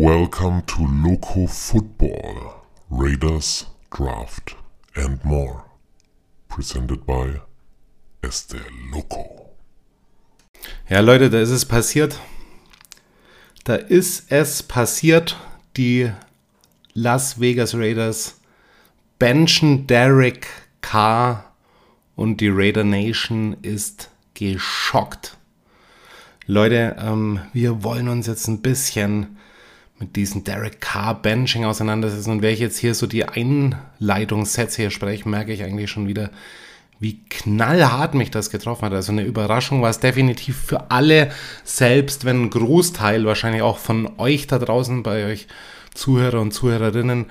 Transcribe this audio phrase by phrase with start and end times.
[0.00, 4.54] Welcome to Loco Football, Raiders, Draft
[4.94, 5.64] and more.
[6.48, 7.40] Presented by
[8.22, 8.60] Este
[8.92, 9.50] Loco.
[10.88, 12.20] Ja, Leute, da ist es passiert.
[13.64, 15.36] Da ist es passiert.
[15.76, 16.12] Die
[16.94, 18.38] Las Vegas Raiders
[19.18, 20.46] benchen Derek
[20.80, 21.56] Carr
[22.14, 25.36] und die Raider Nation ist geschockt.
[26.46, 29.38] Leute, ähm, wir wollen uns jetzt ein bisschen
[29.98, 32.30] mit diesem Derek Carr Benching auseinandersetzen.
[32.30, 36.30] Und wenn ich jetzt hier so die Einleitungssätze hier spreche, merke ich eigentlich schon wieder,
[37.00, 38.92] wie knallhart mich das getroffen hat.
[38.92, 41.30] Also eine Überraschung war es definitiv für alle,
[41.64, 45.46] selbst wenn ein Großteil wahrscheinlich auch von euch da draußen, bei euch
[45.94, 47.26] Zuhörer und Zuhörerinnen,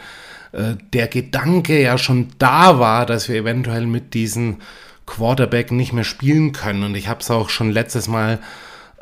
[0.51, 4.57] äh, der Gedanke ja schon da war, dass wir eventuell mit diesem
[5.05, 6.83] Quarterback nicht mehr spielen können.
[6.83, 8.37] Und ich habe es auch schon letztes Mal äh,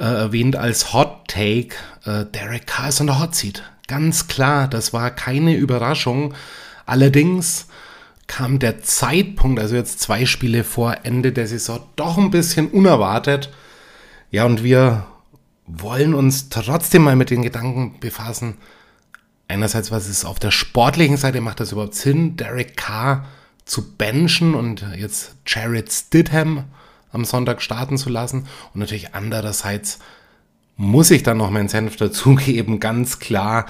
[0.04, 1.76] erwähnt als Hot Take.
[2.06, 3.64] Äh, Derek Carr ist on der Hot Seat.
[3.88, 6.34] Ganz klar, das war keine Überraschung.
[6.86, 7.68] Allerdings
[8.28, 13.52] kam der Zeitpunkt, also jetzt zwei Spiele vor Ende der Saison, doch ein bisschen unerwartet.
[14.32, 15.06] Ja, und wir
[15.68, 18.56] wollen uns trotzdem mal mit den Gedanken befassen.
[19.48, 23.26] Einerseits, was ist auf der sportlichen Seite, macht das überhaupt Sinn, Derek Carr
[23.64, 26.66] zu benchen und jetzt Jared Stidham
[27.16, 28.48] am Sonntag starten zu lassen?
[28.74, 30.00] Und natürlich andererseits
[30.78, 33.66] muss ich dann noch meinen Senf dazugeben, ganz klar,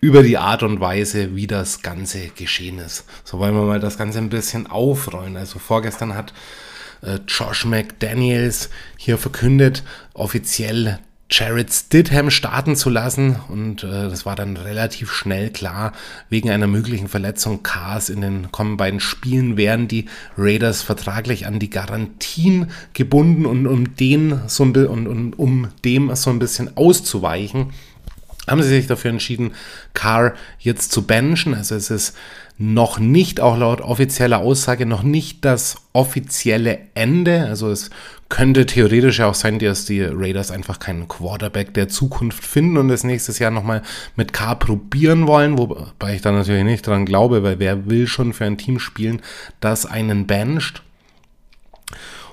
[0.00, 3.04] über die Art und Weise, wie das Ganze geschehen ist.
[3.24, 5.36] So wollen wir mal das Ganze ein bisschen aufrollen.
[5.36, 6.34] Also vorgestern hat
[7.02, 10.98] äh, Josh McDaniels hier verkündet, offiziell
[11.32, 15.92] Jared Stidham starten zu lassen und äh, das war dann relativ schnell klar,
[16.28, 20.04] wegen einer möglichen Verletzung Cars in den kommenden beiden Spielen wären die
[20.36, 26.14] Raiders vertraglich an die Garantien gebunden und um den so ein, und, und um dem
[26.14, 27.72] so ein bisschen auszuweichen,
[28.46, 29.52] haben sie sich dafür entschieden,
[29.94, 31.54] Carr jetzt zu benchen.
[31.54, 32.16] Also es ist
[32.58, 37.46] noch nicht, auch laut offizieller Aussage, noch nicht das offizielle Ende.
[37.46, 37.90] Also es
[38.32, 43.04] könnte theoretisch auch sein, dass die Raiders einfach keinen Quarterback der Zukunft finden und es
[43.04, 43.82] nächstes Jahr nochmal
[44.16, 48.32] mit Carr probieren wollen, wobei ich da natürlich nicht dran glaube, weil wer will schon
[48.32, 49.20] für ein Team spielen,
[49.60, 50.82] das einen bencht.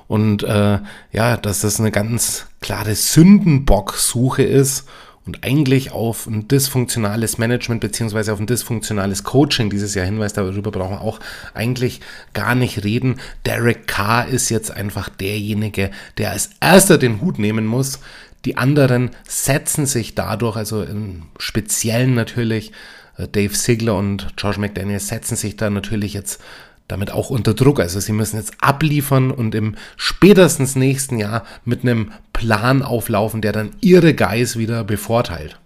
[0.08, 0.80] Und äh,
[1.12, 4.88] ja, dass das eine ganz klare Sündenbock-Suche ist
[5.30, 10.72] und eigentlich auf ein dysfunktionales Management beziehungsweise auf ein dysfunktionales Coaching dieses Jahr hinweist, darüber
[10.72, 11.20] brauchen wir auch
[11.54, 12.02] eigentlich
[12.34, 13.18] gar nicht reden.
[13.46, 18.00] Derek Carr ist jetzt einfach derjenige, der als erster den Hut nehmen muss.
[18.44, 22.72] Die anderen setzen sich dadurch, also im Speziellen natürlich,
[23.18, 26.42] äh, Dave Sigler und Josh McDaniel setzen sich da natürlich jetzt
[26.90, 27.80] damit auch unter Druck.
[27.80, 33.54] Also sie müssen jetzt abliefern und im spätestens nächsten Jahr mit einem Plan auflaufen, der
[33.54, 35.60] dann ihre Guys wieder bevorteilt.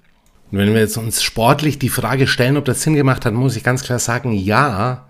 [0.51, 3.55] Und wenn wir jetzt uns sportlich die Frage stellen, ob das Sinn gemacht hat, muss
[3.55, 5.07] ich ganz klar sagen, ja.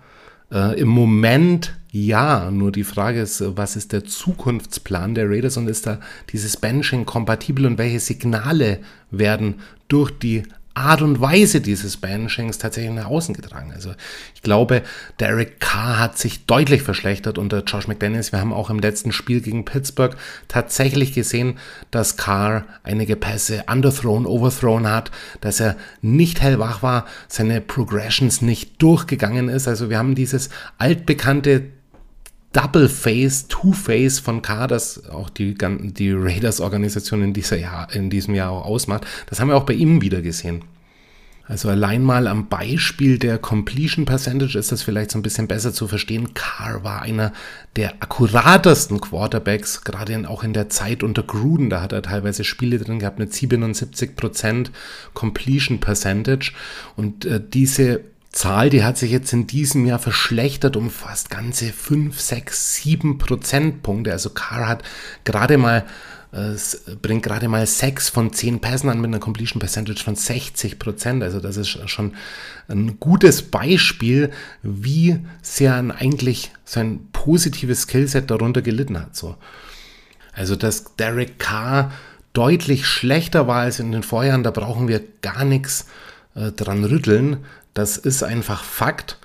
[0.50, 2.50] Äh, Im Moment ja.
[2.50, 6.00] Nur die Frage ist, was ist der Zukunftsplan der Raiders und ist da
[6.32, 9.56] dieses Benching kompatibel und welche Signale werden
[9.88, 13.72] durch die Art und Weise dieses Banishings tatsächlich nach außen getragen.
[13.72, 13.94] Also
[14.34, 14.82] ich glaube,
[15.20, 18.32] Derek Carr hat sich deutlich verschlechtert unter Josh McDaniels.
[18.32, 20.16] Wir haben auch im letzten Spiel gegen Pittsburgh
[20.48, 21.58] tatsächlich gesehen,
[21.92, 28.82] dass Carr einige Pässe underthrown, overthrown hat, dass er nicht hellwach war, seine Progressions nicht
[28.82, 29.68] durchgegangen ist.
[29.68, 31.70] Also wir haben dieses altbekannte
[32.54, 37.34] Double Face, Two Face von K, das auch die, die Raiders-Organisation in,
[37.92, 39.06] in diesem Jahr auch ausmacht.
[39.28, 40.62] Das haben wir auch bei ihm wieder gesehen.
[41.46, 45.74] Also allein mal am Beispiel der Completion Percentage ist das vielleicht so ein bisschen besser
[45.74, 46.32] zu verstehen.
[46.32, 47.32] Carr war einer
[47.76, 51.68] der akkuratesten Quarterbacks, gerade auch in der Zeit unter Gruden.
[51.68, 54.70] Da hat er teilweise Spiele drin gehabt mit 77%
[55.12, 56.52] Completion Percentage.
[56.96, 58.00] Und äh, diese
[58.34, 63.18] Zahl, die hat sich jetzt in diesem Jahr verschlechtert um fast ganze 5, 6, 7
[63.18, 64.10] Prozentpunkte.
[64.10, 64.82] Also Carr hat
[65.22, 65.84] gerade mal
[66.34, 70.80] es bringt gerade mal 6 von 10 Pässen an mit einer Completion Percentage von 60
[70.80, 71.22] Prozent.
[71.22, 72.14] Also das ist schon
[72.66, 74.32] ein gutes Beispiel,
[74.64, 79.14] wie sehr eigentlich sein positives Skillset darunter gelitten hat.
[79.14, 79.36] So.
[80.32, 81.92] Also dass Derek Carr
[82.32, 85.86] deutlich schlechter war als in den Vorjahren, da brauchen wir gar nichts
[86.34, 87.44] äh, dran rütteln.
[87.74, 89.18] Das ist einfach Fakt.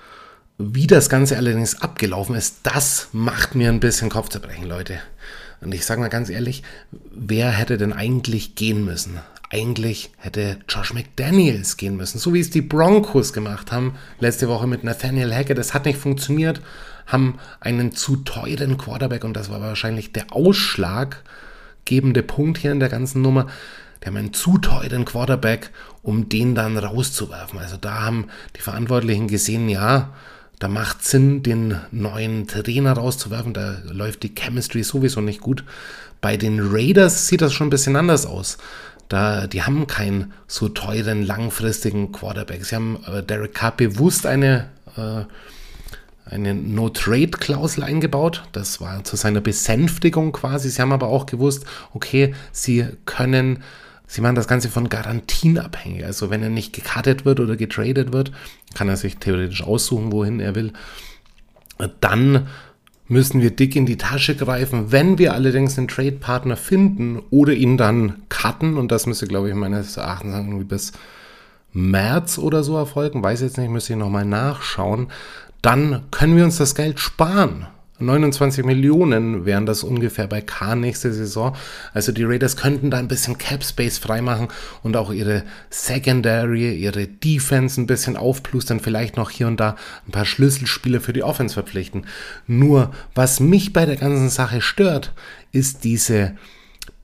[0.57, 5.00] Wie das Ganze allerdings abgelaufen ist, das macht mir ein bisschen Kopfzerbrechen, Leute.
[5.62, 9.19] Und ich sage mal ganz ehrlich, wer hätte denn eigentlich gehen müssen?
[9.51, 14.68] Eigentlich hätte Josh McDaniels gehen müssen, so wie es die Broncos gemacht haben letzte Woche
[14.68, 15.57] mit Nathaniel Hackett.
[15.57, 16.62] Das hat nicht funktioniert,
[17.07, 22.90] haben einen zu teuren Quarterback und das war wahrscheinlich der ausschlaggebende Punkt hier in der
[22.90, 23.48] ganzen Nummer
[24.01, 27.60] die haben einen zu teuren Quarterback, um den dann rauszuwerfen.
[27.60, 30.13] Also da haben die Verantwortlichen gesehen, ja,
[30.60, 33.54] da macht Sinn, den neuen Trainer rauszuwerfen.
[33.54, 35.63] Da läuft die Chemistry sowieso nicht gut.
[36.19, 38.57] Bei den Raiders sieht das schon ein bisschen anders aus.
[39.07, 42.63] Da, die haben keinen so teuren, langfristigen Quarterback.
[42.66, 45.24] Sie haben äh, Derek Carr bewusst eine, äh,
[46.30, 48.44] eine No-Trade-Klausel eingebaut.
[48.51, 50.69] Das war zu seiner Besänftigung quasi.
[50.69, 53.63] Sie haben aber auch gewusst, okay, sie können
[54.11, 56.03] Sie machen das Ganze von Garantien abhängig.
[56.03, 58.31] Also wenn er nicht gekartet wird oder getradet wird,
[58.73, 60.73] kann er sich theoretisch aussuchen, wohin er will.
[62.01, 62.47] Dann
[63.07, 64.91] müssen wir dick in die Tasche greifen.
[64.91, 69.56] Wenn wir allerdings einen Trade-Partner finden oder ihn dann cutten, und das müsste, glaube ich,
[69.56, 70.91] meines Erachtens irgendwie bis
[71.71, 75.12] März oder so erfolgen, weiß jetzt nicht, müsste ich nochmal nachschauen,
[75.62, 77.67] dann können wir uns das Geld sparen.
[78.00, 81.56] 29 Millionen wären das ungefähr bei K nächste Saison.
[81.94, 84.48] Also die Raiders könnten da ein bisschen Cap Space freimachen
[84.84, 89.75] und auch ihre Secondary, ihre Defense ein bisschen aufplustern, vielleicht noch hier und da
[90.07, 92.06] ein paar Schlüsselspieler für die Offense verpflichten.
[92.48, 95.13] Nur was mich bei der ganzen Sache stört,
[95.51, 96.36] ist diese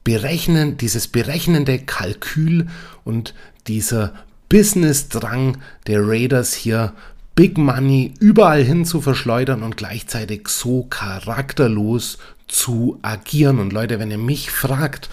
[0.03, 2.67] berechnen, dieses berechnende Kalkül
[3.03, 3.33] und
[3.67, 4.13] dieser
[4.49, 5.57] Business-Drang
[5.87, 6.93] der Raiders hier
[7.35, 12.17] Big Money überall hin zu verschleudern und gleichzeitig so charakterlos
[12.47, 13.59] zu agieren.
[13.59, 15.09] Und Leute, wenn ihr mich fragt,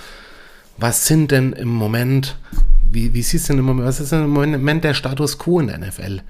[0.78, 2.36] was sind denn im Moment,
[2.88, 5.58] wie, wie siehst du denn im Moment, was ist denn im Moment der Status quo
[5.58, 6.22] in der NFL?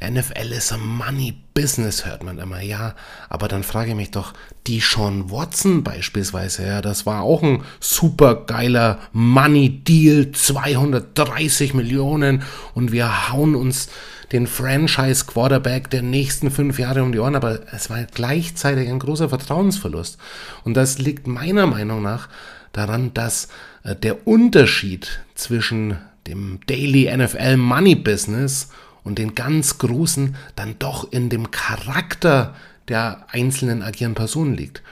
[0.00, 2.94] NFL ist ein Money Business, hört man immer, ja.
[3.28, 4.32] Aber dann frage ich mich doch,
[4.66, 12.42] die Sean Watson beispielsweise, ja, das war auch ein super geiler Money Deal, 230 Millionen
[12.74, 13.88] und wir hauen uns
[14.32, 18.98] den Franchise Quarterback der nächsten fünf Jahre um die Ohren, aber es war gleichzeitig ein
[18.98, 20.18] großer Vertrauensverlust.
[20.64, 22.28] Und das liegt meiner Meinung nach
[22.72, 23.48] daran, dass
[23.84, 28.68] äh, der Unterschied zwischen dem Daily NFL Money Business
[29.02, 32.54] und den ganz großen dann doch in dem Charakter
[32.88, 34.82] der einzelnen agierenden Personen liegt.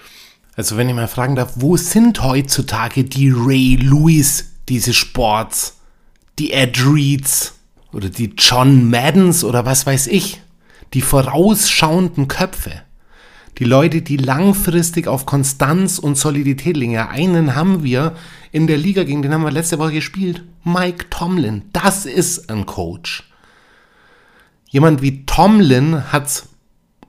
[0.56, 5.76] Also wenn ich mal fragen darf, wo sind heutzutage die Ray Lewis dieses Sports,
[6.38, 7.56] die Ed Reeds,
[7.96, 10.43] oder die John Maddens oder was weiß ich,
[10.93, 12.82] die vorausschauenden Köpfe,
[13.56, 16.93] die Leute, die langfristig auf Konstanz und Solidität liegen.
[16.93, 18.14] Ja, einen haben wir
[18.52, 21.62] in der Liga, gegen den haben wir letzte Woche gespielt, Mike Tomlin.
[21.72, 23.25] Das ist ein Coach.
[24.69, 26.44] Jemand wie Tomlin hat,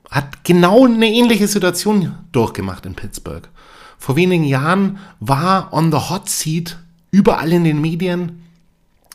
[0.10, 3.50] hat genau eine ähnliche Situation durchgemacht in Pittsburgh.
[3.98, 6.78] Vor wenigen Jahren war on the hot seat
[7.12, 8.47] überall in den Medien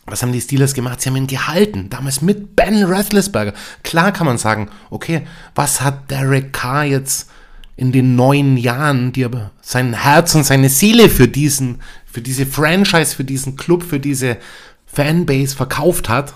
[0.06, 1.00] was haben die Steelers gemacht?
[1.00, 3.54] Sie haben ihn gehalten, damals mit Ben Roethlisberger.
[3.84, 7.30] Klar kann man sagen, okay, was hat Derek Carr jetzt
[7.76, 12.46] in den neun Jahren, die er sein Herz und seine Seele für diesen, für diese
[12.46, 14.38] Franchise, für diesen Club, für diese
[14.86, 16.34] Fanbase verkauft hat?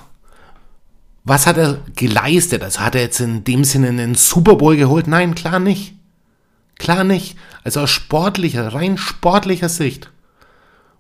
[1.25, 2.63] Was hat er geleistet?
[2.63, 5.09] Also hat er jetzt in dem Sinne einen Super Bowl geholt?
[5.09, 5.95] Nein, klar nicht.
[6.79, 7.37] Klar nicht.
[7.65, 10.11] Also aus sportlicher, rein sportlicher Sicht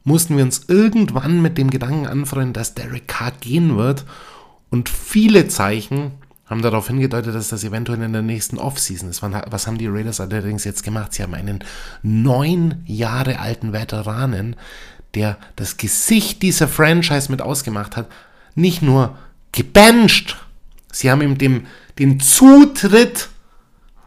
[0.06, 4.05] mussten wir uns irgendwann mit dem Gedanken anfreunden, dass Derek Carr gehen wird.
[4.70, 6.12] Und viele Zeichen
[6.47, 9.20] haben darauf hingedeutet, dass das eventuell in der nächsten Offseason ist.
[9.23, 11.12] Was haben die Raiders allerdings jetzt gemacht?
[11.12, 11.64] Sie haben einen
[12.03, 14.55] neun Jahre alten Veteranen,
[15.17, 18.06] der das Gesicht dieser Franchise mit ausgemacht hat,
[18.55, 19.19] nicht nur
[19.50, 20.37] gebencht,
[20.92, 21.66] sie haben ihm dem,
[21.99, 23.28] den Zutritt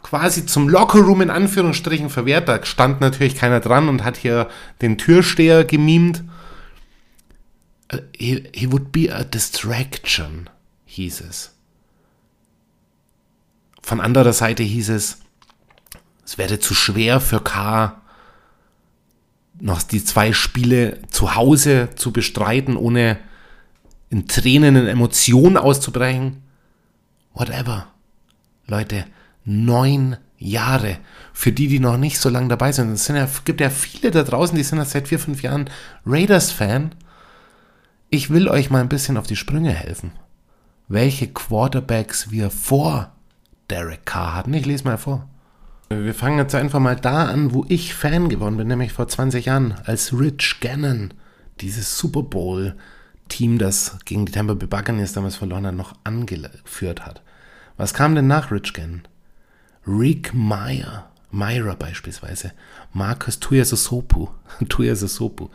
[0.09, 2.47] quasi zum Lockerroom in Anführungsstrichen verwehrt.
[2.47, 4.49] Da stand natürlich keiner dran und hat hier
[4.81, 6.23] den Türsteher gemimt.
[7.89, 10.49] Äh, he, he would be a distraction,
[10.85, 11.53] hieß es.
[13.83, 15.19] Von anderer Seite hieß es,
[16.25, 18.01] es wäre zu schwer für K,
[19.59, 23.19] noch die zwei Spiele zu Hause zu bestreiten, ohne
[24.09, 26.41] in Tränen, in Emotionen auszubrechen.
[27.33, 27.87] Whatever.
[28.65, 29.05] Leute,
[29.45, 30.97] neun Jahre.
[31.33, 32.91] Für die, die noch nicht so lange dabei sind.
[32.91, 35.69] Es ja, gibt ja viele da draußen, die sind ja seit vier, fünf Jahren
[36.05, 36.91] Raiders-Fan.
[38.09, 40.11] Ich will euch mal ein bisschen auf die Sprünge helfen.
[40.87, 43.11] Welche Quarterbacks wir vor
[43.69, 44.53] Derek Carr hatten.
[44.53, 45.27] Ich lese mal vor.
[45.89, 49.45] Wir fangen jetzt einfach mal da an, wo ich Fan geworden bin, nämlich vor 20
[49.45, 51.13] Jahren, als Rich Gannon
[51.61, 57.23] dieses Super Bowl-Team, das gegen die Tampa Bay Buccaneers damals verloren hat, noch angeführt hat.
[57.75, 59.01] Was kam denn nach Rich Gannon?
[59.87, 62.51] Rick Meyer, Myra beispielsweise,
[62.93, 64.29] Marcus Tuiasosopu,
[64.69, 65.49] Tuiasosopu,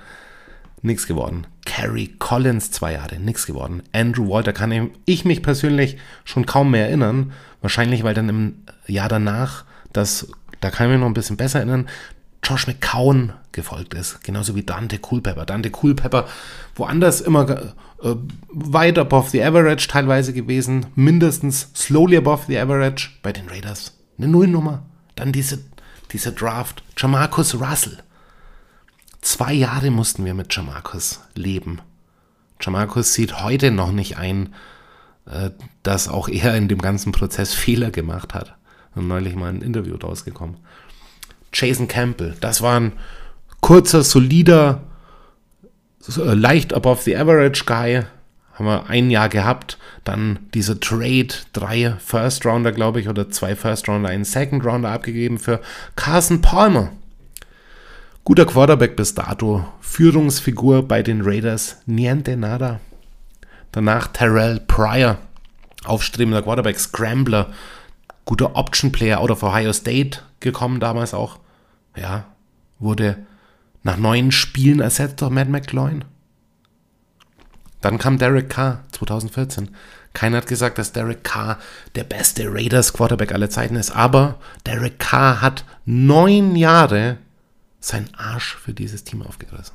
[0.83, 1.47] nichts geworden.
[1.65, 3.83] Carrie Collins, zwei Jahre, nichts geworden.
[3.93, 7.33] Andrew Walter kann ich mich persönlich schon kaum mehr erinnern.
[7.63, 8.55] Wahrscheinlich, weil dann im
[8.87, 10.29] Jahr danach, das,
[10.61, 11.89] da kann ich mich noch ein bisschen besser erinnern,
[12.45, 15.47] Josh McCown gefolgt ist, genauso wie Dante Culpepper.
[15.47, 16.27] Dante Culpepper
[16.75, 17.49] woanders immer
[18.03, 18.15] äh,
[18.51, 23.95] weit above the average teilweise gewesen, mindestens slowly above the average bei den Raiders.
[24.19, 24.83] Eine Nullnummer.
[25.17, 25.59] Dann diese,
[26.13, 26.83] dieser Draft.
[26.97, 27.99] Jamarcus Russell.
[29.21, 31.81] Zwei Jahre mussten wir mit Jamarcus leben.
[32.61, 34.55] Jamarcus sieht heute noch nicht ein,
[35.27, 35.51] äh,
[35.83, 38.57] dass auch er in dem ganzen Prozess Fehler gemacht hat.
[38.95, 40.57] Und neulich mal ein Interview rausgekommen.
[41.53, 42.93] Jason Campbell, das war ein
[43.61, 44.83] kurzer, solider,
[46.17, 48.03] äh, leicht above the average Guy.
[48.55, 49.79] Haben wir ein Jahr gehabt.
[50.05, 54.91] Dann dieser Trade, drei First Rounder, glaube ich, oder zwei First Rounder, einen Second Rounder
[54.91, 55.61] abgegeben für
[55.97, 56.91] Carson Palmer.
[58.23, 59.67] Guter Quarterback bis dato.
[59.81, 61.83] Führungsfigur bei den Raiders.
[61.87, 62.81] Niente nada.
[63.73, 65.19] Danach Terrell Pryor.
[65.85, 67.53] Aufstrebender Quarterback, Scrambler.
[68.25, 71.39] Guter Option Player out of Ohio State gekommen damals auch.
[71.97, 72.25] Ja,
[72.79, 73.19] wurde
[73.83, 76.05] nach neun Spielen ersetzt durch Matt McGloin.
[77.85, 79.69] Dann kam Derek Carr 2014.
[80.15, 81.59] Keiner hat gesagt, dass Derek Carr
[81.97, 87.19] der beste Raiders Quarterback aller Zeiten ist, aber Derek Carr hat neun Jahre
[87.81, 89.75] seinen Arsch für dieses Team aufgerissen.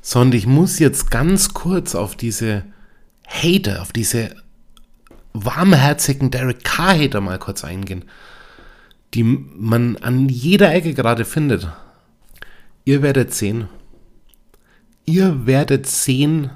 [0.00, 2.64] So, und ich muss jetzt ganz kurz auf diese
[3.26, 4.34] Hater, auf diese
[5.34, 8.06] warmherzigen Derek Carr-Hater mal kurz eingehen,
[9.12, 11.68] die man an jeder Ecke gerade findet.
[12.86, 13.68] Ihr werdet sehen,
[15.08, 16.50] ihr werdet sehen,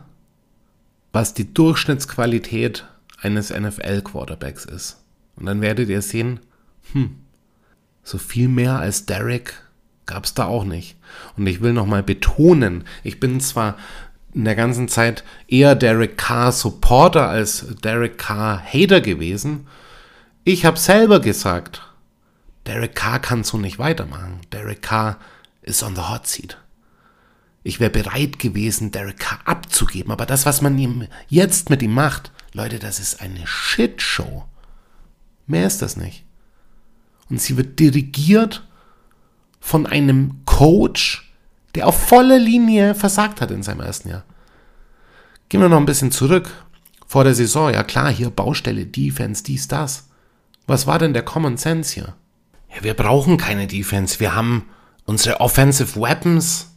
[1.11, 2.87] was die Durchschnittsqualität
[3.21, 4.99] eines NFL-Quarterbacks ist.
[5.37, 6.41] Und dann werdet ihr sehen,
[6.93, 7.17] hm,
[8.03, 9.55] so viel mehr als Derek
[10.05, 10.97] gab es da auch nicht.
[11.37, 13.79] Und ich will nochmal betonen, ich bin zwar
[14.35, 19.67] in der ganzen Zeit eher Derek Carr Supporter als Derek Carr Hater gewesen.
[20.45, 21.83] Ich habe selber gesagt,
[22.67, 24.41] Derek Carr kann so nicht weitermachen.
[24.53, 25.19] Derek Carr
[25.63, 26.59] ist on the hot seat.
[27.63, 31.95] Ich wäre bereit gewesen, Derek Carr abzugeben, aber das, was man ihm jetzt mit ihm
[31.95, 34.45] macht, Leute, das ist eine Shitshow.
[35.47, 36.25] Mehr ist das nicht.
[37.31, 38.67] Und sie wird dirigiert
[39.61, 41.33] von einem Coach,
[41.75, 44.25] der auf voller Linie versagt hat in seinem ersten Jahr.
[45.49, 46.51] Gehen wir noch ein bisschen zurück.
[47.07, 50.09] Vor der Saison, ja klar, hier Baustelle, Defense, dies, das.
[50.67, 52.15] Was war denn der Common Sense hier?
[52.75, 54.19] Ja, wir brauchen keine Defense.
[54.21, 54.69] Wir haben
[55.05, 56.72] unsere Offensive Weapons.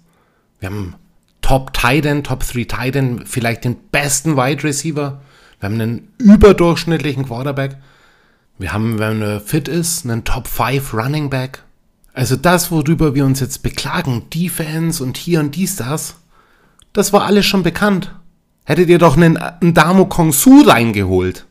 [0.60, 0.96] Wir haben
[1.42, 5.22] Top Titan, Top 3 Titan, vielleicht den besten Wide Receiver.
[5.60, 7.78] Wir haben einen überdurchschnittlichen Quarterback.
[8.58, 11.64] Wir haben, wenn er fit ist, einen Top 5 Running Back.
[12.14, 16.16] Also das, worüber wir uns jetzt beklagen, Defense und hier und dies, das,
[16.94, 18.16] das war alles schon bekannt.
[18.64, 21.46] Hättet ihr doch einen, Damo Kongsu reingeholt.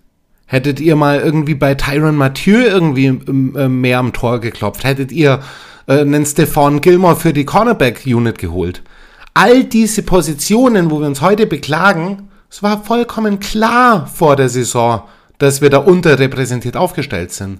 [0.54, 4.84] Hättet ihr mal irgendwie bei Tyron Mathieu irgendwie äh, mehr am Tor geklopft.
[4.84, 5.42] Hättet ihr
[5.88, 8.80] äh, einen Stefan Gilmore für die Cornerback-Unit geholt.
[9.34, 15.02] All diese Positionen, wo wir uns heute beklagen, es war vollkommen klar vor der Saison,
[15.38, 17.58] dass wir da unterrepräsentiert aufgestellt sind.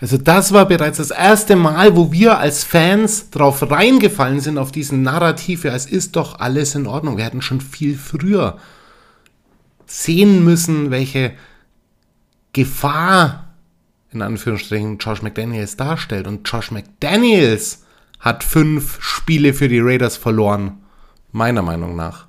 [0.00, 4.72] Also das war bereits das erste Mal, wo wir als Fans drauf reingefallen sind auf
[4.72, 7.18] diesen Narrativ, ja, es ist doch alles in Ordnung.
[7.18, 8.56] Wir hätten schon viel früher
[9.86, 11.34] sehen müssen, welche
[12.52, 13.52] Gefahr
[14.12, 16.26] in Anführungsstrichen Josh McDaniels darstellt.
[16.26, 17.84] Und Josh McDaniels
[18.20, 20.78] hat fünf Spiele für die Raiders verloren.
[21.32, 22.26] Meiner Meinung nach.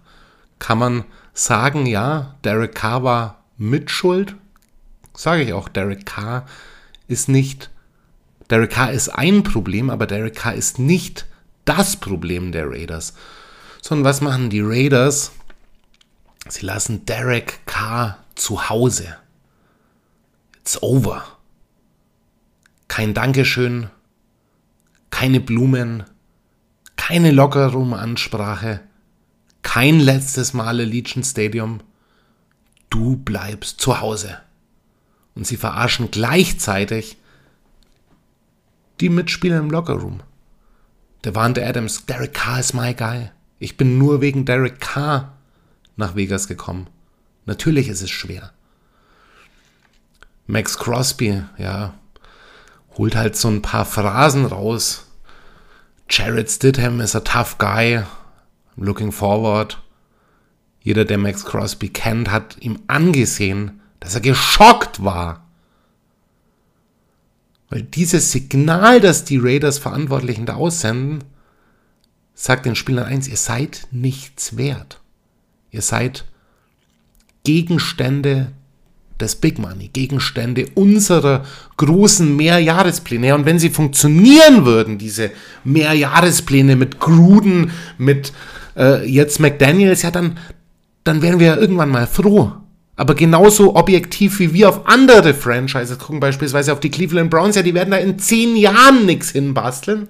[0.60, 1.03] Kann man
[1.34, 4.36] sagen, ja, Derek Carr war mitschuld?
[5.13, 6.46] Sage ich auch, Derek Carr
[7.08, 7.70] ist nicht,
[8.50, 11.25] Derek Carr ist ein Problem, aber Derek Carr ist nicht
[11.65, 13.13] das Problem der Raiders.
[13.82, 15.34] Sondern was machen die Raiders?
[16.48, 19.18] Sie lassen Derek Carr zu Hause.
[20.63, 21.25] It's over.
[22.88, 23.89] Kein Dankeschön,
[25.10, 26.05] keine Blumen,
[26.96, 28.79] keine Lockerroom-Ansprache,
[29.62, 31.82] kein letztes Mal Legion Stadium.
[32.89, 34.38] Du bleibst zu Hause
[35.36, 37.17] und sie verarschen gleichzeitig
[39.01, 40.24] die Mitspieler im Lockerroom.
[41.25, 43.32] Der warnte Adams, Derek Carr ist my guy.
[43.60, 45.34] Ich bin nur wegen Derek Carr
[45.98, 46.88] nach Vegas gekommen.
[47.46, 48.53] Natürlich ist es schwer.
[50.45, 51.93] Max Crosby, ja,
[52.97, 55.07] holt halt so ein paar Phrasen raus.
[56.09, 58.03] Jared Stidham ist a tough guy.
[58.77, 59.79] I'm looking forward.
[60.81, 65.47] Jeder, der Max Crosby kennt, hat ihm angesehen, dass er geschockt war.
[67.69, 71.23] Weil dieses Signal, das die Raiders Verantwortlichen da aussenden,
[72.35, 75.00] sagt den Spielern eins, ihr seid nichts wert.
[75.71, 76.25] Ihr seid
[77.43, 78.51] Gegenstände
[79.24, 81.46] das Big Money, Gegenstände unserer
[81.77, 83.34] großen Mehrjahrespläne.
[83.34, 85.32] Und wenn sie funktionieren würden, diese
[85.63, 88.34] Mehrjahrespläne mit Gruden, mit
[88.77, 90.38] äh, jetzt McDaniels, ja, dann,
[91.03, 92.51] dann wären wir ja irgendwann mal froh.
[92.96, 97.63] Aber genauso objektiv wie wir auf andere Franchises gucken, beispielsweise auf die Cleveland Browns, ja,
[97.63, 100.08] die werden da in zehn Jahren nichts hinbasteln.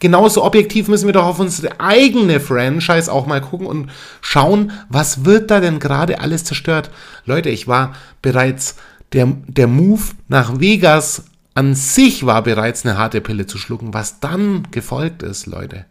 [0.00, 5.24] Genauso objektiv müssen wir doch auf unsere eigene Franchise auch mal gucken und schauen, was
[5.24, 6.90] wird da denn gerade alles zerstört.
[7.24, 8.76] Leute, ich war bereits,
[9.12, 11.24] der, der Move nach Vegas
[11.54, 13.94] an sich war bereits eine harte Pille zu schlucken.
[13.94, 15.86] Was dann gefolgt ist, Leute.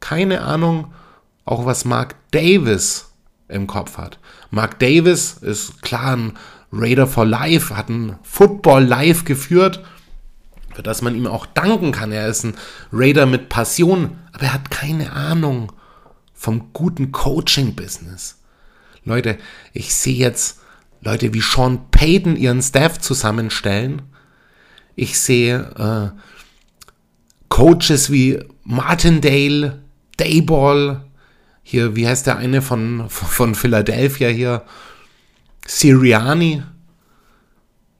[0.00, 0.92] Keine Ahnung,
[1.44, 3.12] auch was Mark Davis
[3.48, 4.18] im Kopf hat.
[4.50, 6.32] Mark Davis ist klar ein
[6.72, 9.82] Raider for Life, hat ein Football Live geführt,
[10.74, 12.12] für das man ihm auch danken kann.
[12.12, 12.54] Er ist ein
[12.92, 15.72] Raider mit Passion, aber er hat keine Ahnung
[16.34, 18.40] vom guten Coaching-Business.
[19.04, 19.38] Leute,
[19.72, 20.60] ich sehe jetzt
[21.00, 24.02] Leute wie Sean Payton ihren Staff zusammenstellen.
[24.96, 26.20] Ich sehe äh,
[27.48, 29.82] Coaches wie Martindale,
[30.16, 31.04] Dayball,
[31.62, 34.62] hier, wie heißt der eine von, von Philadelphia hier?
[35.66, 36.62] Siriani.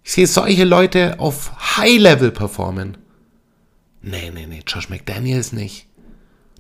[0.05, 2.99] Ich sehe solche Leute auf High-Level performen.
[4.03, 5.87] Nee, nee, nee, Josh McDaniels nicht.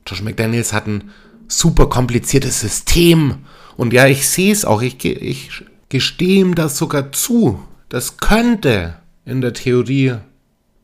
[0.06, 1.10] Josh McDaniels hat ein
[1.46, 3.44] super kompliziertes System.
[3.76, 4.80] Und ja, ich sehe es auch.
[4.80, 5.50] Ich, ich
[5.90, 7.62] gestehe ihm das sogar zu.
[7.90, 8.96] Das könnte
[9.26, 10.16] in der Theorie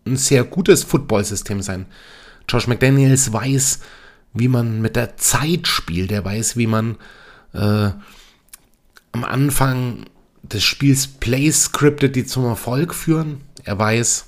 [0.06, 1.86] ein sehr gutes Footballsystem sein.
[2.46, 3.80] Josh McDaniels weiß,
[4.34, 6.12] wie man mit der Zeit spielt.
[6.12, 6.96] Er weiß, wie man
[7.54, 7.90] äh,
[9.12, 10.04] am Anfang
[10.42, 13.42] des Spiels Plays scriptet, die zum Erfolg führen.
[13.64, 14.26] Er weiß,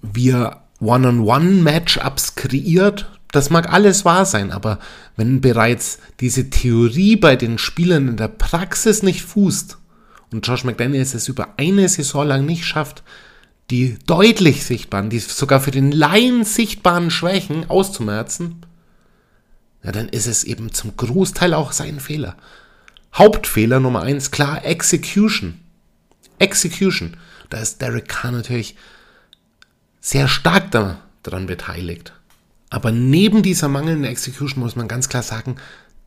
[0.00, 3.08] wie er One-on-One-Matchups kreiert.
[3.30, 4.78] Das mag alles wahr sein, aber
[5.16, 9.78] wenn bereits diese Theorie bei den Spielern in der Praxis nicht fußt
[10.32, 13.02] und Josh McDaniels es über eine Saison lang nicht schafft,
[13.70, 18.66] die deutlich sichtbaren, die sogar für den Laien sichtbaren Schwächen auszumerzen,
[19.82, 22.36] ja, dann ist es eben zum Großteil auch sein Fehler.
[23.14, 25.60] Hauptfehler Nummer eins, klar, Execution.
[26.38, 27.16] Execution.
[27.50, 28.76] Da ist Derek Carr natürlich
[30.00, 32.12] sehr stark daran beteiligt.
[32.70, 35.56] Aber neben dieser mangelnden Execution muss man ganz klar sagen,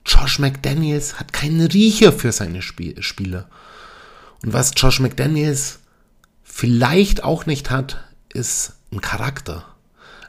[0.05, 3.47] Josh McDaniels hat keinen Riecher für seine Spiel Spieler.
[4.43, 5.79] Und was Josh McDaniels
[6.43, 9.65] vielleicht auch nicht hat, ist ein Charakter.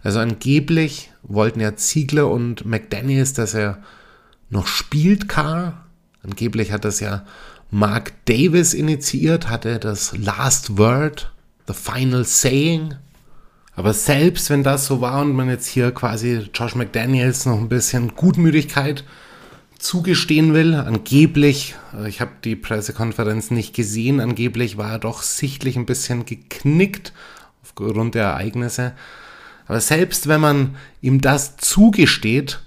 [0.02, 3.82] Also angeblich wollten ja Ziegler und McDaniels, dass er
[4.50, 5.85] noch spielt, Carr.
[6.26, 7.24] Angeblich hat das ja
[7.70, 11.32] Mark Davis initiiert, hatte das Last Word,
[11.66, 12.94] the Final Saying.
[13.74, 17.68] Aber selbst wenn das so war und man jetzt hier quasi Josh McDaniels noch ein
[17.68, 19.04] bisschen Gutmütigkeit
[19.78, 21.74] zugestehen will, angeblich,
[22.06, 27.12] ich habe die Pressekonferenz nicht gesehen, angeblich war er doch sichtlich ein bisschen geknickt
[27.62, 28.94] aufgrund der Ereignisse.
[29.66, 32.60] Aber selbst wenn man ihm das zugesteht,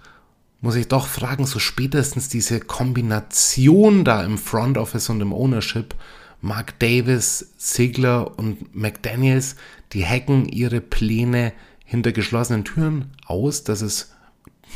[0.62, 5.95] muss ich doch fragen, so spätestens diese Kombination da im Front Office und im Ownership,
[6.41, 9.56] Mark Davis, Ziegler und McDaniels,
[9.93, 11.54] die hacken ihre Pläne
[11.86, 13.63] hinter geschlossenen Türen aus.
[13.63, 14.13] Das ist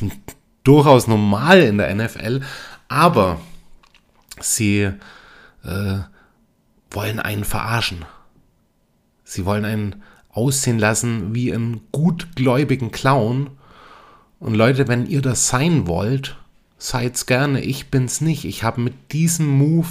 [0.63, 2.41] durchaus normal in der NFL,
[2.87, 3.39] aber
[4.39, 4.91] sie
[5.63, 5.99] äh,
[6.91, 8.05] wollen einen verarschen.
[9.23, 13.51] Sie wollen einen aussehen lassen wie einen gutgläubigen Clown.
[14.43, 16.35] Und Leute, wenn ihr das sein wollt,
[16.77, 17.61] seid's gerne.
[17.61, 18.43] Ich bin's nicht.
[18.43, 19.87] Ich habe mit diesem Move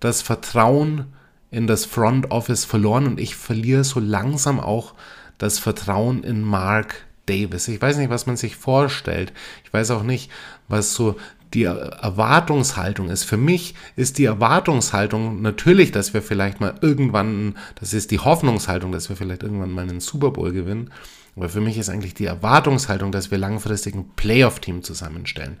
[0.00, 1.12] das Vertrauen
[1.50, 4.94] in das Front Office verloren und ich verliere so langsam auch
[5.36, 7.68] das Vertrauen in Mark Davis.
[7.68, 9.34] Ich weiß nicht, was man sich vorstellt.
[9.62, 10.30] Ich weiß auch nicht,
[10.68, 11.16] was so
[11.52, 13.24] die Erwartungshaltung ist.
[13.24, 18.90] Für mich ist die Erwartungshaltung natürlich, dass wir vielleicht mal irgendwann, das ist die Hoffnungshaltung,
[18.90, 20.90] dass wir vielleicht irgendwann mal einen Super Bowl gewinnen.
[21.36, 25.56] Aber für mich ist eigentlich die Erwartungshaltung, dass wir langfristig ein Playoff-Team zusammenstellen.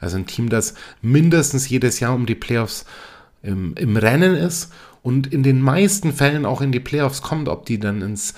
[0.00, 2.84] Also ein Team, das mindestens jedes Jahr um die Playoffs
[3.42, 7.66] im, im Rennen ist und in den meisten Fällen auch in die Playoffs kommt, ob
[7.66, 8.34] die dann ins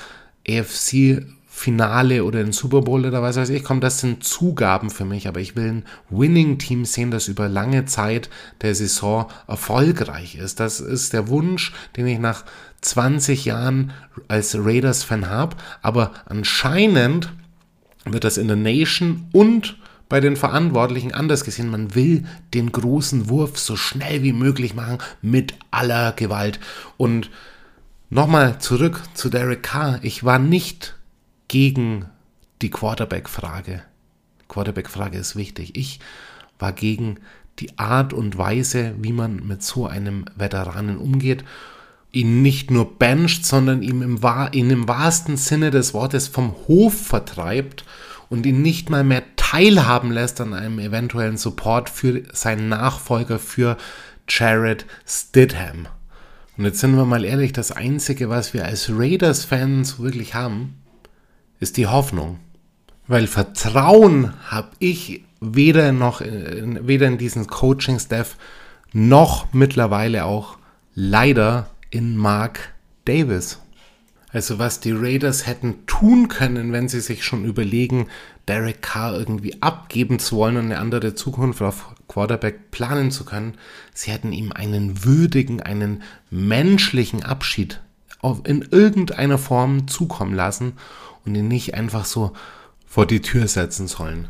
[0.48, 1.24] AFC
[1.58, 5.26] Finale oder in Super Bowl oder was weiß ich kommt, das sind Zugaben für mich,
[5.26, 8.30] aber ich will ein Winning-Team sehen, das über lange Zeit
[8.62, 10.60] der Saison erfolgreich ist.
[10.60, 12.44] Das ist der Wunsch, den ich nach
[12.80, 13.92] 20 Jahren
[14.28, 17.32] als Raiders-Fan habe, aber anscheinend
[18.04, 19.76] wird das in der Nation und
[20.08, 21.70] bei den Verantwortlichen anders gesehen.
[21.70, 26.60] Man will den großen Wurf so schnell wie möglich machen mit aller Gewalt.
[26.96, 27.30] Und
[28.08, 29.98] nochmal zurück zu Derek Carr.
[30.02, 30.96] Ich war nicht
[31.48, 32.06] gegen
[32.62, 33.82] die Quarterback-Frage.
[34.48, 35.76] Quarterback-Frage ist wichtig.
[35.76, 36.00] Ich
[36.58, 37.20] war gegen
[37.58, 41.44] die Art und Weise, wie man mit so einem Veteranen umgeht.
[42.12, 44.20] Ihn nicht nur bencht, sondern ihm im,
[44.52, 47.84] ihn im wahrsten Sinne des Wortes vom Hof vertreibt
[48.28, 53.76] und ihn nicht mal mehr teilhaben lässt an einem eventuellen Support für seinen Nachfolger, für
[54.28, 55.88] Jared Stidham.
[56.56, 60.74] Und jetzt sind wir mal ehrlich, das Einzige, was wir als Raiders-Fans wirklich haben,
[61.60, 62.40] ist die Hoffnung.
[63.06, 68.36] Weil Vertrauen habe ich weder noch weder in diesen Coaching-Staff
[68.92, 70.58] noch mittlerweile auch
[70.94, 72.74] leider in Mark
[73.04, 73.60] Davis.
[74.30, 78.08] Also was die Raiders hätten tun können, wenn sie sich schon überlegen,
[78.46, 83.54] Derek Carr irgendwie abgeben zu wollen und eine andere Zukunft auf Quarterback planen zu können,
[83.94, 87.80] sie hätten ihm einen würdigen, einen menschlichen Abschied
[88.44, 90.72] in irgendeiner Form zukommen lassen
[91.24, 92.32] und ihn nicht einfach so
[92.86, 94.28] vor die Tür setzen sollen.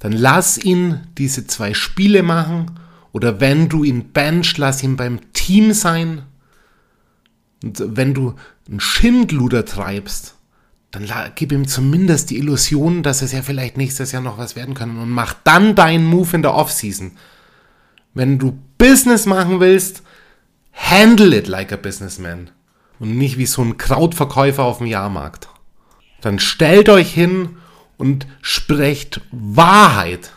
[0.00, 2.72] Dann lass ihn diese zwei Spiele machen
[3.12, 6.22] oder wenn du ihn bench, lass ihn beim Team sein
[7.62, 8.34] und wenn du
[8.68, 10.36] einen Schindluder treibst,
[10.90, 14.74] dann gib ihm zumindest die Illusion, dass es ja vielleicht nächstes Jahr noch was werden
[14.74, 17.12] kann und mach dann deinen Move in der Offseason.
[18.12, 20.02] Wenn du Business machen willst,
[20.72, 22.50] handle it like a businessman
[22.98, 25.48] und nicht wie so ein Krautverkäufer auf dem Jahrmarkt.
[26.22, 27.56] Dann stellt euch hin
[27.96, 30.32] und sprecht Wahrheit.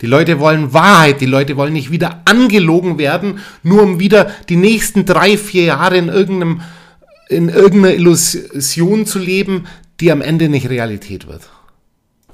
[0.00, 4.56] Die Leute wollen Wahrheit, die Leute wollen nicht wieder angelogen werden, nur um wieder die
[4.56, 6.60] nächsten drei, vier Jahre in, irgendeinem,
[7.28, 9.66] in irgendeiner Illusion zu leben,
[10.00, 11.50] die am Ende nicht Realität wird.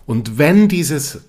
[0.04, 1.20] Und wenn dieses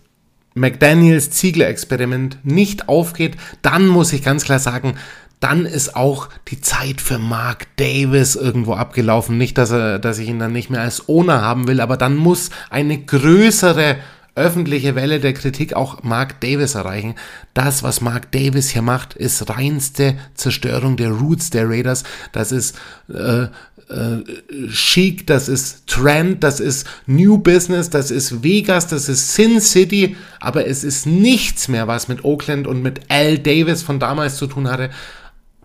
[0.56, 4.96] McDaniels-Ziegler-Experiment nicht aufgeht, dann muss ich ganz klar sagen,
[5.40, 9.38] dann ist auch die Zeit für Mark Davis irgendwo abgelaufen.
[9.38, 12.16] Nicht, dass, er, dass ich ihn dann nicht mehr als Owner haben will, aber dann
[12.16, 13.98] muss eine größere
[14.36, 17.16] öffentliche Welle der Kritik auch Mark Davis erreichen.
[17.54, 22.04] Das, was Mark Davis hier macht, ist reinste Zerstörung der Roots der Raiders.
[22.34, 23.48] Das ist äh,
[23.90, 24.24] äh,
[24.70, 30.18] Chic, das ist Trend, das ist New Business, das ist Vegas, das ist Sin City,
[30.40, 34.48] aber es ist nichts mehr, was mit Oakland und mit Al Davis von damals zu
[34.48, 34.90] tun hatte,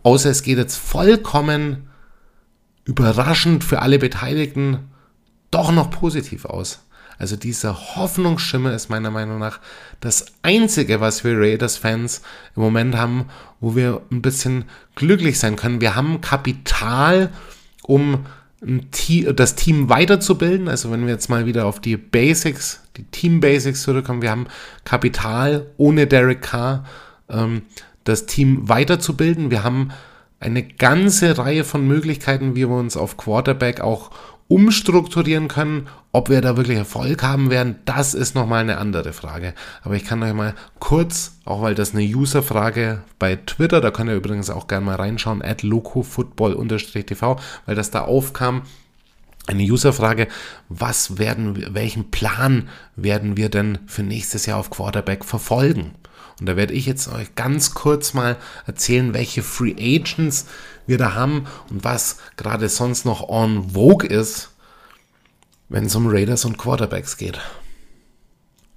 [0.02, 1.88] außer es geht jetzt vollkommen
[2.84, 4.90] überraschend für alle Beteiligten
[5.50, 6.80] doch noch positiv aus.
[7.20, 9.60] Also dieser Hoffnungsschimmer ist meiner Meinung nach
[10.00, 12.22] das Einzige, was wir Raiders-Fans
[12.56, 13.26] im Moment haben,
[13.60, 15.82] wo wir ein bisschen glücklich sein können.
[15.82, 17.28] Wir haben Kapital,
[17.82, 18.24] um
[18.62, 20.66] das Team weiterzubilden.
[20.68, 24.46] Also wenn wir jetzt mal wieder auf die Basics, die Team Basics zurückkommen, wir haben
[24.84, 26.86] Kapital ohne Derek Carr,
[27.28, 27.62] ähm,
[28.04, 29.50] das Team weiterzubilden.
[29.50, 29.90] Wir haben
[30.40, 34.10] eine ganze Reihe von Möglichkeiten, wie wir uns auf Quarterback auch
[34.50, 35.86] umstrukturieren können.
[36.10, 39.54] Ob wir da wirklich Erfolg haben werden, das ist nochmal eine andere Frage.
[39.82, 44.10] Aber ich kann euch mal kurz, auch weil das eine User-Frage bei Twitter, da könnt
[44.10, 48.62] ihr übrigens auch gerne mal reinschauen, at locofootball-tv, weil das da aufkam,
[49.46, 50.26] eine User-Frage,
[50.68, 55.92] was werden, welchen Plan werden wir denn für nächstes Jahr auf Quarterback verfolgen?
[56.40, 58.36] Und da werde ich jetzt euch ganz kurz mal
[58.66, 60.46] erzählen, welche Free Agents
[60.90, 64.50] wir da haben und was gerade sonst noch on vogue ist,
[65.70, 67.40] wenn es um Raiders und Quarterbacks geht.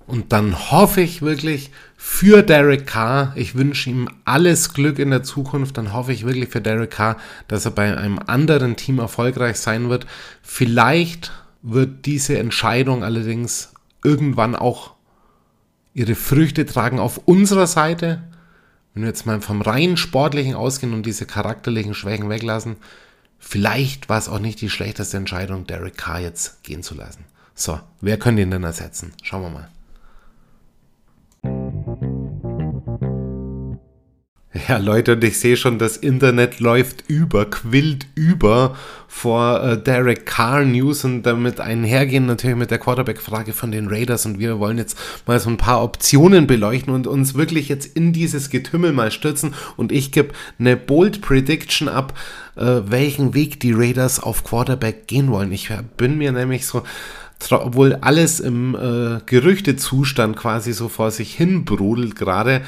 [0.05, 5.23] Und dann hoffe ich wirklich für Derek Carr, ich wünsche ihm alles Glück in der
[5.23, 9.57] Zukunft, dann hoffe ich wirklich für Derek Carr, dass er bei einem anderen Team erfolgreich
[9.57, 10.05] sein wird.
[10.41, 13.71] Vielleicht wird diese Entscheidung allerdings
[14.03, 14.91] irgendwann auch
[15.93, 18.23] ihre Früchte tragen auf unserer Seite.
[18.93, 22.77] Wenn wir jetzt mal vom rein sportlichen ausgehen und diese charakterlichen Schwächen weglassen,
[23.39, 27.25] vielleicht war es auch nicht die schlechteste Entscheidung, Derek Carr jetzt gehen zu lassen.
[27.55, 29.13] So, wer könnte ihn denn ersetzen?
[29.23, 29.69] Schauen wir mal.
[34.67, 38.75] Ja, Leute, und ich sehe schon, das Internet läuft über, quillt über
[39.07, 44.27] vor äh, Derek Carr News und damit einhergehen natürlich mit der Quarterback-Frage von den Raiders.
[44.27, 48.13] Und wir wollen jetzt mal so ein paar Optionen beleuchten und uns wirklich jetzt in
[48.13, 49.55] dieses Getümmel mal stürzen.
[49.75, 52.13] Und ich gebe eine Bold Prediction ab,
[52.55, 55.51] äh, welchen Weg die Raiders auf Quarterback gehen wollen.
[55.51, 56.83] Ich bin mir nämlich so
[57.51, 62.61] obwohl alles im äh, Gerüchtezustand quasi so vor sich hin brodelt gerade,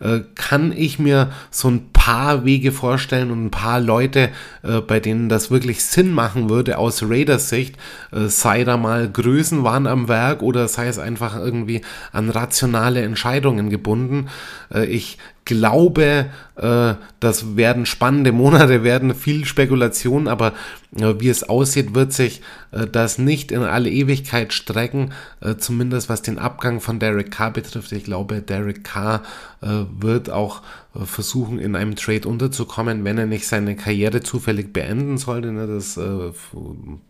[0.00, 4.30] äh, kann ich mir so ein paar Wege vorstellen und ein paar Leute,
[4.64, 7.76] äh, bei denen das wirklich Sinn machen würde aus Raiders Sicht,
[8.10, 13.02] äh, sei da mal Größen waren am Werk oder sei es einfach irgendwie an rationale
[13.02, 14.26] Entscheidungen gebunden.
[14.74, 20.54] Äh, ich glaube, äh, das werden spannende Monate, werden viel Spekulation, aber
[20.96, 25.12] äh, wie es aussieht, wird sich äh, das nicht in alle Ewigkeit strecken,
[25.58, 27.92] zumindest was den Abgang von Derek Carr betrifft.
[27.92, 29.22] Ich glaube, Derek Carr
[29.66, 30.62] wird auch
[30.94, 35.52] äh, versuchen, in einem Trade unterzukommen, wenn er nicht seine Karriere zufällig beenden sollte.
[35.52, 35.66] Ne?
[35.66, 35.98] Das